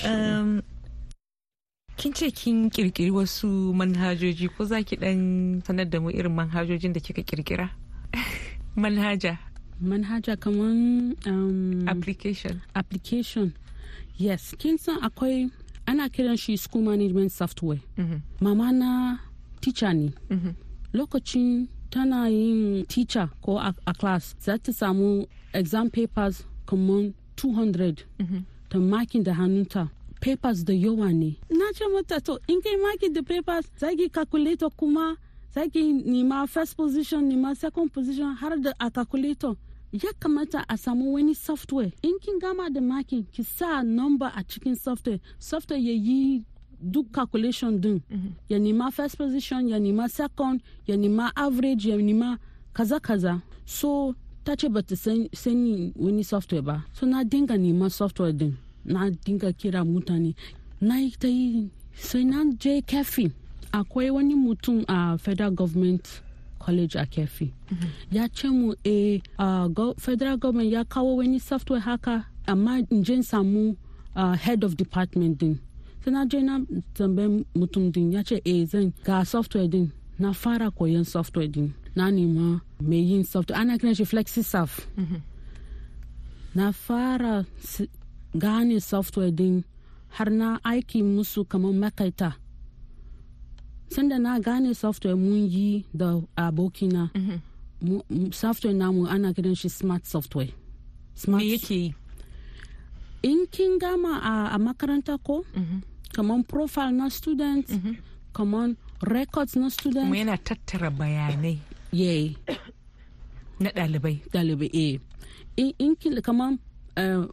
kin 1.99 2.13
ce 2.15 2.31
kin 2.31 2.71
kirkiri 2.71 3.11
wasu 3.11 3.49
manhajoji 3.75 4.49
ko 4.57 4.65
za 4.65 4.83
ki 4.83 4.97
dan 4.97 5.19
sanar 5.67 5.87
da 5.91 6.01
mu 6.01 6.11
irin 6.11 6.33
manhajojin 6.35 6.93
da 6.95 7.01
kika 7.01 7.23
kirkira 7.23 7.71
manhaja. 8.77 9.39
Manhaja 9.81 10.37
kaman 10.37 11.15
um, 11.27 11.89
application. 11.89 12.61
Application. 12.75 13.53
Yes 14.19 14.55
kin 14.59 14.79
san 14.79 14.99
akwai 15.03 15.51
ana 15.87 16.09
kiran 16.09 16.37
shi 16.39 16.57
school 16.57 16.83
management 16.83 17.33
software. 17.33 17.81
Mhm. 17.97 18.21
mama 18.41 18.73
na 18.73 19.19
teacher 19.61 19.93
ne. 19.95 20.13
Mhm. 20.31 20.55
lokacin 20.95 21.69
tana 21.91 22.29
yin 22.31 22.87
teacher 22.87 23.29
ko 23.43 23.59
a, 23.59 23.75
a 23.87 23.93
class 23.95 24.35
za 24.41 24.59
ta 24.59 24.73
samu 24.73 25.27
exam 25.53 25.91
papers 25.91 26.45
kamar 26.67 27.11
200 27.37 28.05
Mhm. 28.19 28.45
ta 28.71 28.79
makin 28.79 29.23
da 29.23 29.33
hannunta. 29.35 29.91
Papers 30.21 30.65
da 30.65 30.73
yawa 30.73 31.13
ne. 31.13 31.39
Na 31.51 31.65
ce 31.75 31.85
mata 31.93 32.21
to 32.21 32.39
in 32.49 32.61
kai 32.63 32.77
makin 32.77 33.13
da 33.13 33.23
papers 33.23 33.67
za 33.79 33.95
ki 33.97 34.09
calculator 34.09 34.71
kuma 34.71 35.17
za 35.55 35.67
ki 35.69 35.93
nima 36.05 36.49
first 36.49 36.77
position 36.77 37.29
nima 37.31 37.57
second 37.57 37.93
position 37.93 38.35
har 38.37 38.57
da 38.57 38.73
a 38.81 38.91
calculator. 38.91 39.55
Ya 39.93 40.11
kamata 40.21 40.65
a 40.69 40.75
samu 40.77 41.13
wani 41.15 41.35
software. 41.35 41.93
In 42.03 42.19
kin 42.21 42.39
gama 42.39 42.69
da 42.71 42.81
makin 42.81 43.25
ki 43.33 43.43
sa 43.43 43.83
number 43.83 44.31
a 44.37 44.45
cikin 44.45 44.77
software. 44.77 45.19
Software 45.39 45.79
ya 45.79 45.93
yi 45.93 46.45
duk 46.91 47.13
calculation 47.13 47.81
din. 47.81 48.03
Ya 48.49 48.59
nima 48.59 48.93
first 48.93 49.17
position 49.17 49.69
ya 49.69 49.79
nima 49.79 50.09
second 50.11 50.61
ya 50.87 50.97
nima 50.97 51.33
average 51.37 51.87
ya 51.89 51.97
nima 51.97 52.39
kaza 52.75 53.01
kaza. 53.01 53.41
So 53.65 54.15
ta 54.45 54.55
ce 54.57 54.69
bata 54.69 54.95
san- 54.97 55.29
sani 55.33 55.93
wani 55.97 56.23
software 56.23 56.63
ba. 56.63 56.85
So 56.93 57.07
na 57.07 57.25
dinga 57.25 57.57
nima 57.57 57.91
software 57.91 58.33
din. 58.33 58.57
Na 58.89 59.11
dinga 59.11 59.53
kira 59.53 59.85
mutane. 59.85 60.35
Na 60.81 60.97
yi 60.99 61.11
ta 61.21 61.29
yi 61.29 61.71
sai 61.95 62.25
na 62.25 62.45
je 62.59 62.81
kefi. 62.83 63.31
Akwai 63.73 64.11
wani 64.11 64.35
mutum 64.35 64.85
a 64.89 65.19
federal 65.19 65.51
government 65.51 66.23
college 66.59 66.95
a 66.97 67.05
kefi. 67.07 67.53
Ya 68.11 68.27
ce 68.33 68.49
mu 68.49 68.75
e 68.85 69.21
federal 69.99 70.37
government 70.37 70.73
ya 70.73 70.85
kawo 70.85 71.17
wani 71.17 71.39
software 71.39 71.81
haka 71.81 72.25
amma 72.47 72.83
in 72.91 73.05
je 73.05 73.23
samu 73.23 73.77
head 74.17 74.65
of 74.65 74.77
department 74.77 75.39
din. 75.39 75.59
Sai 76.05 76.11
na 76.11 76.25
je 76.25 76.41
na 76.41 76.61
tambayi 76.95 77.45
mutum 77.55 77.93
din 77.93 78.13
ya 78.13 78.23
ce 78.23 78.41
e 78.45 78.65
zan 78.67 78.93
ga 79.05 79.23
software 79.25 79.69
din. 79.69 79.93
Na 80.19 80.33
fara 80.33 80.71
koyon 80.71 81.05
software 81.07 81.47
din. 81.49 81.75
Na 81.95 82.11
nema 82.11 82.61
mai 82.81 83.03
yin 83.05 83.25
software 83.25 83.59
ana 83.61 83.77
kiran 83.79 83.95
shi 83.97 84.05
flexisaf 84.05 84.87
na 86.55 86.73
fara 86.73 87.45
gane 88.37 88.81
software 88.81 89.31
din 89.31 89.65
har 90.11 90.31
na 90.31 90.59
aiki 90.65 91.03
musu 91.03 91.45
kamar 91.49 91.73
makaita. 91.73 92.35
Sanda 93.91 94.19
na 94.19 94.39
gane 94.41 94.75
software 94.75 95.17
mun 95.17 95.49
yi 95.49 95.85
da 95.95 96.21
abokina 96.37 97.11
mu- 97.81 98.03
mu- 98.11 98.33
software 98.33 98.75
namu 98.75 99.07
ana 99.07 99.33
kiran 99.33 99.57
shi 99.57 99.69
smart 99.69 100.07
software. 100.07 100.53
Smart 101.15 101.43
me 101.43 101.53
yake 101.57 101.71
yi? 101.75 101.95
In 103.23 103.47
kin 103.51 103.79
gama 103.79 104.21
a, 104.23 104.55
a 104.55 104.59
makaranta 104.59 105.19
ko 105.25 105.45
kamar 106.13 106.43
profile 106.45 106.93
na 106.93 107.09
students 107.09 107.73
kamar 108.35 108.77
records 109.03 109.57
na 109.57 109.61
kuma 109.63 109.71
students 109.71 110.17
yana 110.17 110.37
tattara 110.39 110.91
bayanai. 110.91 111.59
Yeah 111.93 112.35
na 113.61 113.71
ɗalibai. 113.71 114.21
Dalibai 114.31 114.71
eh. 114.73 114.99
In, 115.57 115.73
in 115.79 115.97
kin 115.97 116.21
kamar 116.23 116.53
uh, 116.97 117.27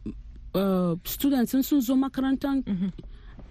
students 1.04 1.54
in 1.54 1.62
sun 1.62 1.80
zo 1.80 1.94
makarantar 1.96 2.62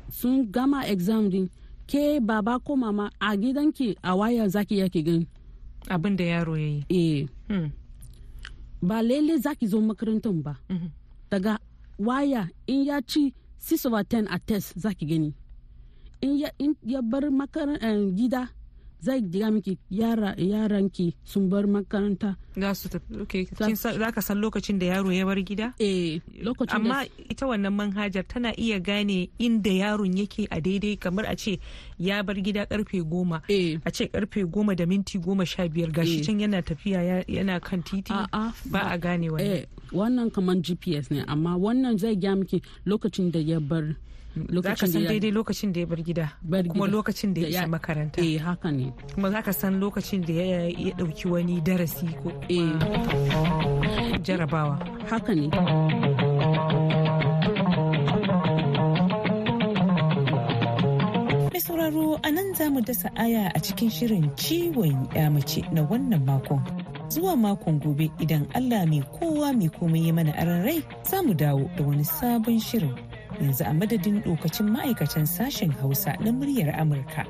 sun 0.10 0.46
gama 0.52 0.84
exam 0.88 1.30
din 1.30 1.50
ke 1.88 2.20
baba 2.22 2.60
ko 2.60 2.76
mama 2.76 3.10
a 3.22 3.36
gidanki 3.38 3.96
a 4.04 4.15
waya 4.15 4.48
zaki 4.50 4.78
yake 4.82 5.04
gani? 5.06 5.28
Abin 5.89 6.15
da 6.18 6.24
yaro 6.24 6.58
ya 6.58 6.68
yi. 6.68 6.84
Eh. 6.89 7.28
Hmm. 7.50 7.70
ba 8.82 9.02
lele 9.02 9.38
zaki 9.38 9.68
zo 9.68 9.82
makarantar 9.82 10.34
ba. 10.44 10.58
Mhm. 10.70 10.89
daga 11.30 11.58
waya 11.98 12.48
in 12.68 12.86
ya 12.86 13.02
ci 13.02 13.34
6 13.60 13.86
over 13.86 14.04
10 14.04 14.28
a 14.30 14.38
test 14.39 14.78
zaki 14.78 15.06
gani. 15.06 15.34
In 16.22 16.38
ya, 16.86 17.02
bar 17.02 17.30
makaran, 17.30 17.78
eh, 17.82 18.12
gida 18.13 18.50
zai 19.06 19.22
diga 19.22 19.52
miki 19.54 19.78
yara 19.89 20.34
yaranki 20.38 21.13
sun 21.24 21.50
bar 21.50 21.63
makaranta. 21.70 22.36
Za 22.58 22.74
su 22.74 22.89
tafi. 22.89 23.46
Za- 23.76 24.12
ka 24.15 24.22
san 24.22 24.38
lokacin 24.41 24.80
da 24.80 24.86
yaro 24.86 25.12
ya 25.12 25.26
bar 25.26 25.38
gida? 25.44 25.74
Eh 25.80 26.22
lokacin 26.41 26.76
amma 26.76 27.06
ita 27.30 27.46
wannan 27.46 27.74
manhajar 27.76 28.24
tana 28.28 28.52
iya 28.58 28.80
gane 28.80 29.30
inda 29.39 29.70
yaron 29.72 30.15
yake 30.18 30.48
a 30.50 30.58
daidai 30.62 30.98
kamar 30.98 31.26
a 31.28 31.36
ce 31.36 31.60
ya 32.00 32.24
bar 32.24 32.36
gida 32.41 32.65
ƙarfe 32.65 33.04
goma. 33.04 33.41
Eh. 33.50 33.78
A 33.86 33.91
ce 33.91 34.08
ƙarfe 34.10 34.48
goma 34.50 34.76
da 34.76 34.86
minti 34.86 35.20
goma 35.20 35.46
sha 35.46 35.68
biyar 35.68 35.91
gashi 35.91 36.20
Eh. 36.20 36.26
can 36.26 36.39
yana 36.39 36.62
tafiya 36.63 37.02
ya- 37.04 37.26
yana 37.28 37.60
kan 37.62 37.84
titi. 37.84 38.13
Ba 38.72 38.80
a 38.91 38.98
gane 38.98 39.30
wani 39.30 39.44
eh 39.44 39.65
wannan 39.91 40.32
kamar 40.34 40.56
gps 40.56 41.12
ne 41.12 41.22
amma 41.28 41.58
wannan 41.60 41.98
zai 42.00 42.15
gya 42.15 42.36
miki 42.39 42.62
lokacin 42.88 43.32
da 43.32 43.39
ya 43.39 43.60
bar 43.60 43.96
za 44.36 44.43
ka 44.43 44.52
lokacin 44.52 44.91
san 44.91 44.91
da 44.91 45.00
ya 45.00 45.10
daidai 45.10 45.32
lokacin 45.32 45.74
da 45.74 45.80
ya 45.80 45.86
bar 45.88 46.02
gida 46.04 46.26
kuma 46.67 46.88
lokacin 46.88 47.34
da 47.34 47.41
ya 47.41 47.48
isa 47.48 47.67
makaranta. 47.67 48.21
eh 48.21 48.38
haka 48.39 48.71
ne. 48.71 48.91
Kuma 49.15 49.32
za 49.32 49.41
ka 49.41 49.52
san 49.54 49.80
lokacin 49.80 50.21
da 50.26 50.34
ya 50.34 50.60
ɗauki 50.98 51.28
wani 51.32 51.62
darasi 51.62 52.08
ko 52.24 52.32
eh. 52.50 52.76
jarabawa. 54.24 54.76
Haka 55.10 55.34
ne. 55.36 55.48
Mai 61.52 61.62
sauraro 61.63 62.19
a 62.24 62.30
nan 62.32 62.54
za 62.56 62.69
mu 62.69 62.82
dasa 62.82 63.10
aya 63.15 63.52
a 63.56 63.60
cikin 63.60 63.89
shirin 63.89 64.28
ciwon 64.36 65.08
ya 65.15 65.30
mace 65.32 65.62
na 65.71 65.82
wannan 65.88 66.26
makon. 66.28 66.60
Zuwa 67.08 67.36
makon 67.38 67.80
gobe 67.80 68.12
idan 68.19 68.48
Allah 68.54 68.84
mai 68.86 69.00
kowa 69.15 69.54
mai 69.56 69.69
komai 69.71 70.08
ya 70.08 70.13
mana 70.13 70.32
aran 70.36 70.63
rai 70.65 70.84
za 71.08 71.21
mu 71.24 71.34
dawo 71.34 71.69
da 71.78 71.84
wani 71.88 72.04
sabon 72.04 72.60
shirin. 72.60 73.14
Yanzu 73.41 73.63
a 73.69 73.74
madadin 73.74 74.21
dokacin 74.24 74.69
ma'aikatan 74.69 75.26
sashen 75.28 75.71
Hausa 75.82 76.15
na 76.19 76.32
muryar 76.32 76.74
Amurka. 76.80 77.26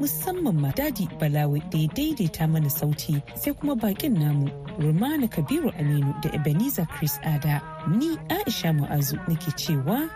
Musamman 0.00 0.54
ma 0.60 0.70
Dadi 0.72 1.06
Balawi 1.20 1.60
da 1.70 1.78
ya 1.78 1.88
daidaita 1.88 2.48
mana 2.50 2.68
sauti 2.70 3.22
sai 3.36 3.52
kuma 3.54 3.76
bakin 3.76 4.14
namu 4.14 4.48
Rumana 4.78 5.28
Kabiru 5.30 5.70
Aminu 5.78 6.14
da 6.22 6.30
Ebenezer 6.34 6.86
Chris 6.86 7.18
Ada. 7.22 7.62
Ni 7.88 8.16
Aisha 8.28 8.72
Mu'azu 8.72 9.16
nake 9.28 9.50
cewa 9.56 10.08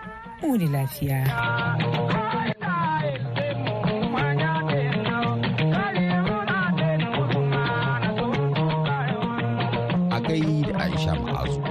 mu 0.42 0.50
wani 0.52 0.66
lafiya. 0.66 2.57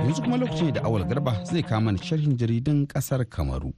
Yanzu 0.08 0.22
kuma 0.24 0.38
lokaci 0.38 0.72
da 0.72 0.82
awal 0.88 1.04
garba 1.04 1.34
zai 1.44 1.62
kama 1.64 1.92
sharhin 1.98 2.38
jaridun 2.38 2.88
ƙasar 2.88 3.26
Kamaru. 3.30 3.74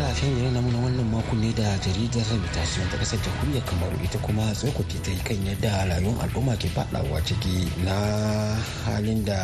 Fara 0.00 0.16
jiran 0.16 0.52
namu 0.56 0.72
na 0.72 0.78
wannan 0.80 1.04
makon 1.12 1.40
ne 1.44 1.52
da 1.52 1.76
jaridar 1.84 2.24
reputation 2.32 2.88
ta 2.90 2.96
ƙasar 2.96 3.20
jamhuriyar 3.20 3.64
kamaru 3.68 3.96
ita 4.04 4.18
kuma 4.24 4.48
tsokoki 4.56 4.96
ta 5.04 5.10
yi 5.12 5.20
kan 5.20 5.36
yadda 5.44 5.84
rayuwar 5.92 6.24
al'umma 6.24 6.56
ke 6.56 6.68
fadawa 6.72 7.20
ciki 7.20 7.68
na 7.84 7.96
halin 8.88 9.20
da 9.28 9.36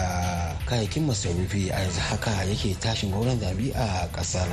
kayayyakin 0.64 1.04
masarufi 1.04 1.68
a 1.68 1.76
yanzu 1.84 2.00
haka 2.00 2.30
yake 2.48 2.72
tashin 2.80 3.12
gauran 3.12 3.36
zabi 3.40 3.68
a 3.76 4.08
ƙasar 4.16 4.48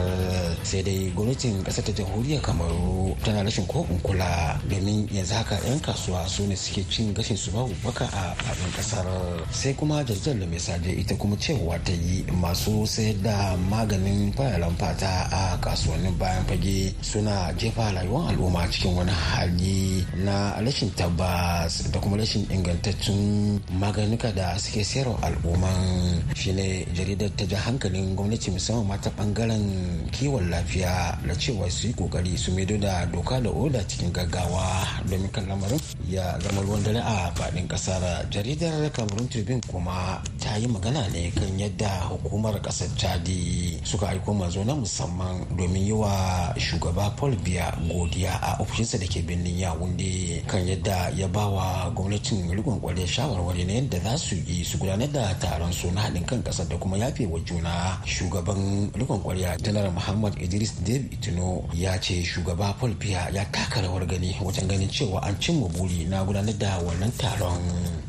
sai 0.67 0.83
dai 0.83 1.07
gwamnatin 1.15 1.63
ƙasar 1.63 1.83
ta 1.87 1.91
jamhuriyar 1.95 2.41
kamaru 2.43 3.15
tana 3.23 3.43
rashin 3.47 3.63
ko 3.67 3.87
kula 4.03 4.59
domin 4.67 5.07
yanzu 5.07 5.33
haka 5.39 5.55
'yan 5.63 5.79
kasuwa 5.79 6.27
su 6.27 6.43
ne 6.47 6.55
suke 6.55 6.83
cin 6.91 7.13
gashin 7.15 7.37
su 7.39 7.47
babu 7.55 7.71
baka 7.83 8.03
a 8.11 8.35
faɗin 8.43 8.71
ƙasar 8.75 9.07
sai 9.55 9.71
kuma 9.73 10.03
jaridar 10.03 10.35
da 10.35 10.45
mai 10.51 10.59
ita 10.99 11.15
kuma 11.15 11.35
cewa 11.39 11.79
ta 11.79 11.95
yi 11.95 12.25
masu 12.35 12.83
sayar 12.83 13.15
da 13.23 13.55
maganin 13.71 14.35
fararen 14.35 14.75
fata 14.75 15.31
a 15.31 15.55
kasuwa 15.63 15.92
kasuwannin 15.93 16.17
bayan 16.17 16.41
fage 16.49 16.89
suna 17.05 17.53
jefa 17.53 17.93
rayuwar 17.93 18.33
al'umma 18.33 18.65
cikin 18.73 18.97
wani 18.97 19.11
hali 19.13 20.01
na 20.25 20.57
rashin 20.65 20.89
tabbas 20.97 21.91
da 21.93 21.99
kuma 22.01 22.17
rashin 22.17 22.45
ingantaccen 22.49 23.61
maganuka 23.77 24.33
da 24.33 24.57
suke 24.57 24.81
sayarwa 24.83 25.21
al'umman. 25.21 26.17
Shine 26.33 26.85
jaridar 26.97 27.29
ta 27.37 27.45
ji 27.45 27.55
hankalin 27.55 28.15
gwamnati 28.17 28.49
musamman 28.51 28.87
mata 28.97 29.09
ɓangaren 29.13 30.09
kiwon 30.11 30.49
lafiya 30.49 31.13
da 31.27 31.33
cewa 31.37 31.69
su 31.69 31.87
yi 31.87 31.93
ƙoƙari 31.93 32.37
su 32.37 32.51
maido 32.51 32.77
da 32.77 33.05
doka 33.05 33.39
da 33.39 33.49
oda 33.49 33.85
cikin 33.87 34.09
gaggawa 34.11 34.65
domin 35.05 35.29
kan 35.31 35.45
lamarin 35.45 35.79
ya 36.09 36.39
zama 36.41 36.61
ruwan 36.61 36.81
dare 36.83 36.99
a 37.05 37.29
faɗin 37.37 37.67
ƙasar. 37.69 38.01
Jaridar 38.33 38.89
cameroon 38.91 39.29
tribune 39.29 39.61
kuma 39.69 40.21
ta 40.41 40.57
yi 40.57 40.65
magana 40.67 41.05
ne 41.13 41.29
kan 41.31 41.53
yadda 41.59 42.09
hukumar 42.09 42.57
ƙasar 42.61 42.89
chadi 42.97 43.77
suka 43.85 44.09
aiko 44.09 44.33
mazo 44.33 44.63
na 44.65 44.73
musamman 44.73 45.45
domin 45.57 45.72
yi 45.79 45.91
wa 45.91 46.53
shugaba 46.57 47.09
paul 47.15 47.35
biya 47.43 47.71
godiya 47.87 48.39
a 48.41 48.57
ofishinsa 48.61 48.97
da 48.99 49.07
ke 49.07 49.21
birnin 49.25 49.57
yawunde 49.59 50.43
kan 50.47 50.61
yadda 50.67 51.09
ya 51.15 51.27
ba 51.27 51.47
wa 51.47 51.89
gwamnatin 51.95 52.51
rikon 52.51 52.79
ƙwarai 52.81 53.07
shawarwari 53.07 53.65
na 53.65 53.73
yadda 53.73 53.99
za 53.99 54.17
su 54.17 54.35
yi 54.35 54.63
su 54.63 54.77
gudanar 54.77 55.11
da 55.11 55.33
taron 55.39 55.71
su 55.73 55.91
na 55.91 56.01
haɗin 56.01 56.25
kan 56.25 56.43
ƙasar 56.43 56.67
da 56.67 56.77
kuma 56.77 56.97
yafe 56.97 57.25
wa 57.27 57.39
juna. 57.39 57.97
Shugaban 58.05 58.91
rikon 58.93 59.19
kwarya 59.23 59.57
janar 59.63 59.91
muhammad 59.91 60.33
idris 60.41 60.73
david 60.83 61.11
itino 61.13 61.63
ya 61.73 61.97
ce 61.99 62.23
shugaba 62.23 62.73
paul 62.79 62.93
biya 62.95 63.29
ya 63.33 63.45
taka 63.51 63.81
rawar 63.81 64.05
gani 64.05 64.35
wajen 64.41 64.67
ganin 64.67 64.89
cewa 64.89 65.21
an 65.23 65.35
cimma 65.39 65.67
buri 65.69 66.05
na 66.09 66.23
gudanar 66.23 66.57
da 66.57 66.77
wannan 66.81 67.11
taron. 67.17 67.61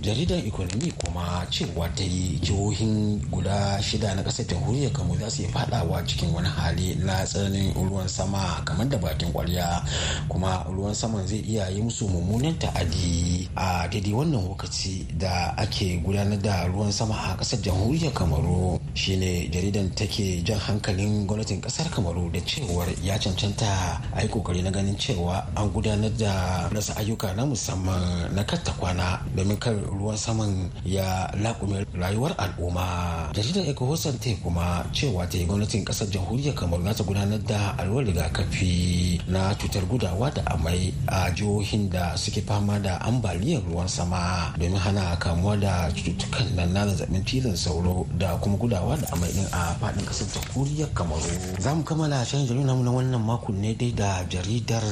Jaridar 0.05 0.39
economy 0.47 0.93
kuma 1.01 1.47
cewa 1.51 1.89
ta 1.97 2.05
yi 2.05 2.37
jihohin 2.43 3.21
guda 3.33 3.81
shida 3.83 4.15
na 4.15 4.23
ƙasar 4.23 4.47
jamhuriyar 4.47 4.93
kamo 4.93 5.17
za 5.17 5.31
su 5.31 5.43
yi 5.43 5.49
fadawa 5.49 6.05
cikin 6.07 6.29
wani 6.35 6.49
hali 6.49 6.95
na 7.01 7.25
tsananin 7.25 7.73
ruwan 7.75 8.09
sama 8.09 8.61
kamar 8.65 8.89
da 8.89 8.99
bakin 8.99 9.33
kwarya 9.33 9.81
kuma 10.29 10.61
ruwan 10.69 10.95
saman 10.95 11.27
zai 11.27 11.41
iya 11.41 11.69
yi 11.73 11.81
musu 11.83 12.05
mummunan 12.09 12.53
ta'adi 12.59 13.49
a 13.57 13.89
daidai 13.89 14.13
wannan 14.13 14.45
lokaci 14.45 15.07
da 15.17 15.57
ake 15.57 15.97
gudanar 16.05 16.37
da 16.39 16.67
ruwan 16.69 16.93
sama 16.93 17.15
a 17.17 17.37
ƙasar 17.41 17.61
jamhuriyar 17.65 18.13
kamaru. 18.13 18.79
Shine 18.95 19.49
jaridan 19.51 19.91
take 19.97 20.45
jan 20.45 20.59
hankalin 20.59 21.27
gwamnatin 21.27 21.61
ƙasar 21.61 21.89
kamaru 21.91 22.31
da 22.31 22.41
cewar 22.45 22.87
ya 23.03 23.19
cancanta 23.19 24.01
a 24.15 24.21
yi 24.23 24.29
ƙoƙari 24.29 24.63
na 24.63 24.71
ganin 24.71 24.97
cewa 24.97 25.47
an 25.57 25.71
gudanar 25.73 26.13
da 26.19 26.69
rasa 26.69 26.93
ayyuka 27.01 27.35
na 27.35 27.47
musamman 27.47 28.35
na 28.35 28.45
katta 28.45 28.73
kwana 28.79 29.19
domin 29.35 29.57
kar 29.59 29.75
ruwan 29.99 30.17
saman 30.17 30.71
ya 30.85 31.31
laƙume 31.43 31.87
rayuwar 31.95 32.35
al'umma. 32.39 33.31
Jaridar 33.35 33.67
ecohosan 33.69 34.19
ta 34.21 34.31
kuma 34.43 34.85
cewa 34.93 35.27
ta 35.29 35.39
yi 35.39 35.47
gwamnatin 35.47 35.85
ƙasar 35.85 36.09
jamhuriyar 36.11 36.55
kamaru 36.55 36.85
za 36.85 36.95
ta 36.95 37.05
gudanar 37.05 37.41
da 37.47 37.75
alwar 37.79 38.05
rigakafi 38.05 39.21
na 39.29 39.55
cutar 39.55 39.83
gudawa 39.87 40.31
da 40.35 40.43
amai 40.53 40.93
a 41.07 41.31
jihohin 41.31 41.91
da 41.91 42.17
suke 42.17 42.43
fama 42.47 42.79
da 42.79 42.99
ambaliyar 43.01 43.63
ruwan 43.65 43.89
sama 43.89 44.53
domin 44.59 44.77
hana 44.79 45.17
kamuwa 45.17 45.57
da 45.61 45.89
cututtukan 45.95 46.55
nan 46.57 46.73
na 46.73 46.87
zazzaɓin 46.87 47.25
cizon 47.25 47.57
sauro 47.57 48.07
da 48.19 48.37
kuma 48.41 48.57
gudawa 48.57 48.97
da 48.97 49.07
amai 49.13 49.33
din 49.33 49.47
a 49.53 49.75
faɗin 49.81 50.05
ƙasar 50.07 50.29
jamhuriyar 50.35 50.89
kamaru. 50.95 51.61
Za 51.61 51.75
mu 51.75 51.83
kammala 51.85 52.25
shan 52.25 52.47
jaridar 52.47 52.77
na 52.77 52.91
wannan 52.91 53.23
makon 53.25 53.61
ne 53.61 53.75
dai 53.75 53.93
da 53.93 54.25
jaridar 54.29 54.83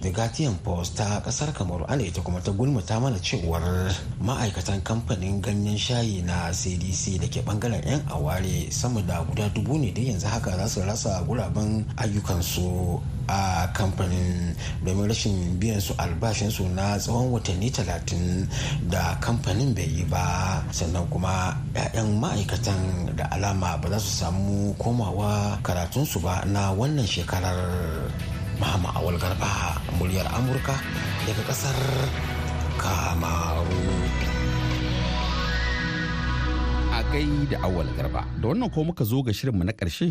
the 0.00 0.10
guardian 0.10 0.54
post 0.64 0.96
ta 0.96 1.20
ƙasar 1.24 1.52
kamaru 1.52 1.84
ana 1.88 2.02
ita 2.02 2.20
kuma 2.22 2.40
ta 2.40 2.52
gulmata 2.52 3.00
mana 3.00 3.18
cewar 3.18 3.62
ma'aikatan 4.28 4.84
kamfanin 4.84 5.40
ganyen 5.40 5.80
shayi 5.80 6.20
na 6.20 6.52
cdc 6.52 7.16
da 7.16 7.26
ke 7.32 7.40
ɓangaren 7.40 7.80
'yan 7.88 8.04
aware 8.12 8.68
sama 8.68 9.00
da 9.00 9.24
guda 9.24 9.48
dubu 9.56 9.80
ne 9.80 9.88
da 9.88 10.02
yanzu 10.04 10.28
haka 10.28 10.52
za 10.52 10.68
su 10.68 10.80
rasa 10.84 11.24
guraben 11.24 11.80
ayyukansu 11.96 13.00
a 13.24 13.64
kamfanin 13.72 14.52
domin 14.84 15.08
rashin 15.08 15.56
biyan 15.56 15.80
su 15.80 15.94
albashinsu 15.96 16.68
na 16.76 17.00
tsawon 17.00 17.32
watanni 17.32 17.72
talatin 17.72 18.44
da 18.92 19.16
kamfanin 19.20 19.72
bai 19.72 19.88
yi 19.96 20.04
ba. 20.04 20.60
Sannan 20.76 21.08
kuma 21.08 21.56
'ya'yan 21.72 22.20
ma'aikatan 22.20 23.16
da 23.16 23.24
alama 23.32 23.80
ba 23.80 23.88
za 23.96 23.98
su 24.00 24.10
samu 24.24 24.76
komawa 24.76 25.56
karatunsu 25.64 26.20
ba 26.20 26.44
na 26.44 26.68
wannan 26.76 27.08
shekarar. 27.08 27.56
Mahama 28.60 28.92
awal 28.92 29.16
garba 29.16 29.80
muryar 29.96 30.28
amurka 30.36 30.76
daga 31.24 31.42
ƙasar 31.48 31.76
kamaru 32.82 33.78
a 36.98 37.00
gai 37.12 37.28
da 37.50 37.56
awal 37.66 37.88
garba 37.96 38.22
da 38.40 38.44
wannan 38.48 38.70
ko 38.74 38.80
muka 38.88 39.04
zo 39.10 39.18
ga 39.26 39.32
shirinmu 39.38 39.64
na 39.64 39.72
ƙarshe 39.72 40.06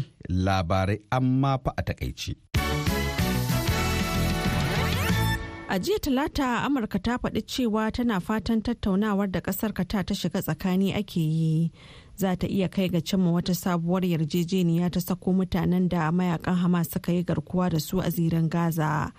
labarai 0.46 0.98
amma 1.18 1.54
fa 1.64 1.72
a 1.78 1.82
takaici. 1.88 2.34
A 5.70 5.80
jiya 5.80 6.00
talata 6.00 6.64
Amurka 6.66 7.00
ta 7.06 7.18
faɗi 7.22 7.42
cewa 7.52 7.92
tana 7.92 8.20
fatan 8.20 8.62
tattaunawar 8.62 9.28
da 9.32 9.42
ƙasar 9.42 9.74
ta 9.76 10.02
ta 10.04 10.14
shiga 10.14 10.42
tsakani 10.42 10.94
ake 10.96 11.20
yi 11.20 11.72
za 12.16 12.36
ta 12.40 12.48
iya 12.48 12.70
kai 12.70 12.88
ga 12.88 13.02
cimma 13.02 13.32
wata 13.36 13.52
sabuwar 13.54 14.02
yarjejeniya 14.08 14.90
ta 14.90 15.00
sako 15.00 15.34
mutanen 15.34 15.90
da 15.90 16.10
mayaƙan 16.12 16.56
Hamas 16.56 16.88
suka 16.90 17.12
yi 17.12 17.24
garkuwa 17.24 17.70
da 17.70 17.80
su 17.80 18.00
a 18.00 18.10
zirin 18.10 18.48
Gaza. 18.50 19.12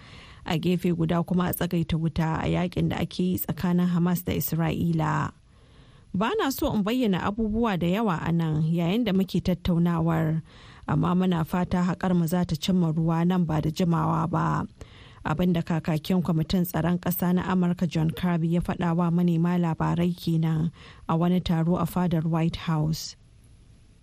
A 0.51 0.57
gefe 0.59 0.97
guda 0.97 1.23
kuma 1.23 1.49
a 1.49 1.53
tsagaita 1.53 1.99
wuta 2.01 2.41
a 2.41 2.47
yaƙin 2.49 2.89
da 2.89 2.97
ake 3.05 3.21
yi 3.23 3.39
tsakanin 3.39 3.89
Hamas 3.93 4.25
da 4.25 4.33
Isra'ila. 4.33 5.33
Ba 6.15 6.31
na 6.39 6.49
so 6.49 6.73
in 6.73 6.83
bayyana 6.83 7.21
abubuwa 7.21 7.79
da 7.79 7.87
yawa 7.87 8.19
a 8.27 8.33
nan 8.33 8.63
yayin 8.65 9.05
da 9.05 9.13
muke 9.13 9.45
tattaunawar, 9.45 10.41
amma 10.89 11.15
muna 11.15 11.45
fata 11.47 11.85
haƙar 11.85 12.17
mu 12.17 12.27
za 12.27 12.45
ta 12.49 12.57
cimma 12.57 12.93
ruwa 12.97 13.27
nan 13.27 13.45
ba 13.45 13.61
da 13.61 13.69
jimawa 13.71 14.25
ba. 14.31 14.65
abin 15.27 15.53
da 15.53 15.61
kakakin 15.61 16.23
kwamitin 16.25 16.65
tsaron 16.65 16.97
ƙasa 16.99 17.35
na 17.35 17.43
amurka 17.53 17.87
john 17.87 18.09
kirby 18.11 18.55
ya 18.55 18.61
faɗa 18.65 18.97
wa 18.97 19.11
manema 19.11 19.59
labarai 19.61 20.17
kenan 20.17 20.71
a 21.09 21.17
wani 21.17 21.41
taro 21.41 21.77
a 21.77 21.85
fadar 21.85 22.25
white 22.25 22.57
house 22.65 23.17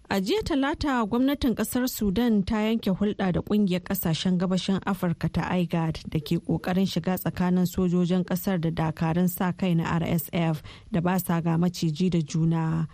a 0.10 0.22
jiya 0.22 0.44
talata 0.44 1.06
gwamnatin 1.06 1.56
ƙasar 1.56 1.88
sudan 1.90 2.44
ta 2.46 2.62
yanke 2.62 2.92
hulɗa 2.92 3.32
da 3.32 3.42
ƙungiyar 3.42 3.82
ƙasashen 3.84 4.38
gabashin 4.38 4.80
afirka 4.86 5.30
ta 5.30 5.50
igad 5.58 6.00
da 6.10 6.20
ke 6.20 6.38
ƙoƙarin 6.40 6.86
shiga 6.86 7.18
tsakanin 7.18 7.66
sojojin 7.66 8.24
ƙasar 8.24 8.62
da 8.62 8.70
dakarun 8.70 9.28
sa 9.28 9.52
kai 9.52 9.74
na 9.76 9.98
rsf 10.00 10.62
da 10.92 11.02
ba 11.02 11.20
sa 11.20 11.42
ga 11.42 11.58
maciji 11.58 12.10
da 12.12 12.20
juna 12.22 12.88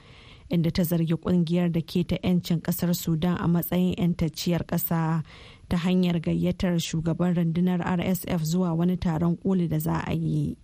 inda 0.50 0.72
ta 0.72 0.84
zargi 0.84 1.16
ƙungiyar 1.20 1.72
da 1.72 1.82
ke 1.82 2.04
ta 2.08 2.16
'yancin 2.24 2.62
ƙasar 2.62 2.96
sudan 2.96 3.36
a 3.38 3.48
matsayin 3.48 3.96
'yantacciyar 4.00 4.64
ƙasa 4.66 5.24
ta 5.70 5.78
hanyar 5.78 6.20
gayyatar 6.24 6.80
shugaban 6.80 7.36
rundunar 7.36 7.80
rsf 8.00 8.40
zuwa 8.44 8.74
wani 8.74 8.96
taron 8.98 9.36
koli 9.38 9.68
da 9.68 9.80
za 9.80 10.00
a 10.08 10.14
yi. 10.14 10.56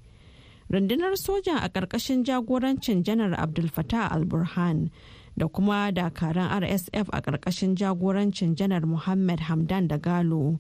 Rundunar 0.72 1.16
sojan 1.18 1.58
a 1.64 1.68
ƙarƙashin 1.70 2.24
jagorancin 2.24 3.04
janar 3.04 3.34
abdul 3.40 3.68
fatah 3.70 4.12
al-burhan 4.12 4.90
da 5.38 5.48
kuma 5.48 5.92
dakaran 5.92 6.50
rsf 6.64 7.08
a 7.14 7.22
ƙarƙashin 7.22 7.76
jagorancin 7.76 8.56
janar 8.56 8.86
muhammad 8.86 9.40
hamdan 9.40 9.88
da 9.88 9.98
galo 9.98 10.60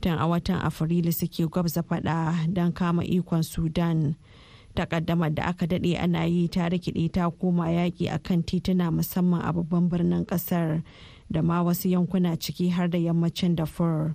tun 0.00 0.18
a 0.18 0.26
watan 0.26 0.60
afrilu 0.62 1.12
suke 1.12 1.50
gwabza 1.50 1.82
fada 1.82 2.34
don 2.48 2.72
kama 2.72 3.02
ikon 3.04 3.42
sudan 3.42 4.14
takaddamar 4.74 5.34
da 5.34 5.42
aka 5.52 5.66
daɗe 5.66 5.98
ana 5.98 6.24
yi 6.24 6.48
ta 6.48 6.68
rikide 6.68 7.12
ta 7.12 7.30
koma 7.30 7.66
yaƙi 7.66 8.08
a 8.14 8.18
kan 8.18 8.42
tituna 8.42 8.90
musamman 8.90 9.42
a 9.44 9.52
babban 9.52 9.88
birnin 9.90 10.24
ƙasar 10.24 10.82
da 11.30 11.42
ma 11.42 11.62
wasu 11.62 11.88
yankuna 11.90 12.36
ciki 12.38 12.70
har 12.70 12.88
da 12.88 12.98
yammacin 12.98 13.56
Darfur. 13.56 14.14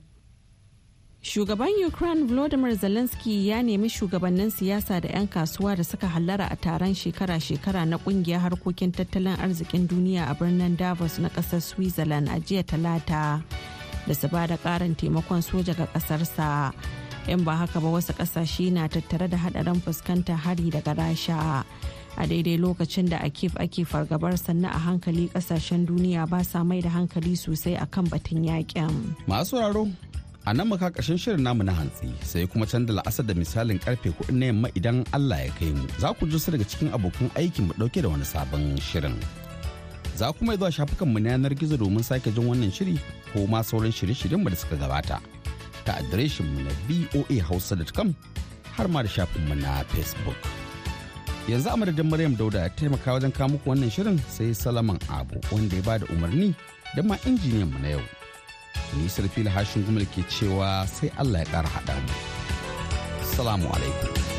Shugaban 1.27 1.75
Ukraine 1.87 2.23
Volodymyr 2.27 2.75
Zelensky 2.75 3.47
ya 3.47 3.61
nemi 3.63 3.89
shugabannin 3.89 4.49
siyasa 4.49 5.01
da 5.03 5.09
'yan 5.09 5.27
kasuwa 5.27 5.75
da 5.75 5.83
suka 5.83 6.07
hallara 6.07 6.47
a 6.51 6.55
taron 6.55 6.93
shekara-shekara 6.95 7.83
na 7.85 7.97
ƙungiyar 7.97 8.39
harkokin 8.39 8.91
tattalin 8.95 9.35
arzikin 9.35 9.87
duniya 9.87 10.31
a 10.31 10.33
birnin 10.39 10.77
Davos 10.77 11.19
na 11.19 11.27
ƙasar 11.27 11.59
Switzerland 11.61 12.29
a 12.31 12.39
jiya 12.39 12.63
talata 12.63 13.43
da 14.07 14.13
su 14.15 14.27
ba 14.31 14.47
da 14.47 14.55
karin 14.55 14.95
taimakon 14.95 15.43
soja 15.43 15.75
ga 15.75 15.87
kasarsa. 15.91 16.71
In 17.27 17.43
ba 17.43 17.55
haka 17.59 17.81
ba 17.83 17.91
wasu 17.91 18.13
ƙasashe 18.15 18.71
na 18.71 18.87
tattare 18.87 19.27
da 19.27 19.35
hadarin 19.37 19.83
fuskantar 19.83 20.39
hari 20.39 20.71
daga 20.71 20.95
rasha. 20.95 21.65
a 22.17 22.23
daidai 22.25 22.55
lokacin 22.57 23.09
da 23.11 23.17
a 23.19 23.29
kif 23.29 23.51
ake 23.59 23.83
fargabar 23.83 24.39
sannan 24.39 24.71
a 24.71 24.79
hankali 24.79 25.27
ƙasashen 25.35 25.83
duniya 25.85 26.23
ba 26.29 26.39
sa 26.43 26.63
mai 26.63 26.79
da 26.79 26.87
hankali 26.89 27.35
sosai 27.35 27.75
akan 27.75 28.07
batun 28.07 28.47
yaƙin. 28.47 29.11
Masu 29.27 29.59
a 30.47 30.53
nan 30.55 30.67
muka 30.71 30.87
ƙarshen 30.95 31.17
shirin 31.19 31.43
namu 31.43 31.63
na 31.67 31.73
hantsi 31.75 32.07
sai 32.23 32.47
kuma 32.47 32.63
canza 32.65 32.93
la'asar 32.95 33.25
da 33.27 33.33
misalin 33.35 33.79
ƙarfe 33.83 34.15
kuɗi 34.15 34.31
na 34.31 34.45
yamma 34.47 34.69
idan 34.79 35.03
Allah 35.11 35.43
ya 35.43 35.51
kai 35.59 35.71
mu 35.75 35.83
za 35.99 36.13
ku 36.15 36.23
ji 36.25 36.39
su 36.39 36.51
daga 36.55 36.63
cikin 36.63 36.87
abokan 36.95 37.27
aikin 37.35 37.67
mu 37.67 37.73
ɗauke 37.75 37.99
da 38.01 38.07
wani 38.07 38.23
sabon 38.23 38.79
shirin. 38.79 39.19
Za 40.15 40.31
kuma 40.31 40.55
zuwa 40.55 40.71
shafukan 40.71 41.03
mu 41.11 41.19
na 41.19 41.29
yanar 41.35 41.51
gizo 41.51 41.75
domin 41.77 41.99
sake 42.03 42.31
jin 42.31 42.47
wannan 42.47 42.71
shiri 42.71 42.95
ko 43.33 43.43
ma 43.47 43.59
sauran 43.59 43.91
shirye-shiryen 43.91 44.39
mu 44.39 44.47
da 44.49 44.55
suka 44.55 44.75
gabata 44.79 45.19
ta 45.83 45.99
adireshin 45.99 46.47
mu 46.47 46.63
na 46.63 46.71
voahausa.com 46.87 48.15
har 48.71 48.87
ma 48.87 49.03
da 49.03 49.09
shafin 49.09 49.43
mu 49.51 49.55
na 49.59 49.83
Facebook. 49.91 50.39
yanzu 51.51 51.67
a 51.73 51.75
madadin 51.75 52.07
maryam 52.07 52.35
dauda 52.39 52.59
ya 52.63 52.69
taimaka 52.69 53.11
wajen 53.19 53.31
kawo 53.35 53.49
muku 53.51 53.67
wannan 53.69 53.91
shirin 53.91 54.15
sai 54.31 54.55
salaman 54.55 54.95
abu 55.11 55.35
wanda 55.51 55.75
ya 55.75 55.81
ba 55.83 55.99
da 55.99 56.05
umarni 56.15 56.55
da 56.95 57.03
ma 57.03 57.15
injiniyan 57.27 57.67
mu 57.67 57.79
na 57.83 57.89
yau 57.99 58.01
nisar 58.97 59.27
fili 59.29 59.49
hashin 59.49 59.83
gumal 59.85 60.05
ke 60.13 60.21
cewa 60.29 60.85
sai 60.87 61.11
allah 61.17 61.39
ya 61.39 61.45
ƙara 61.51 61.69
haɗa 61.69 61.95
mu. 62.01 62.13
Salamu 63.35 63.67
alaikum. 63.69 64.36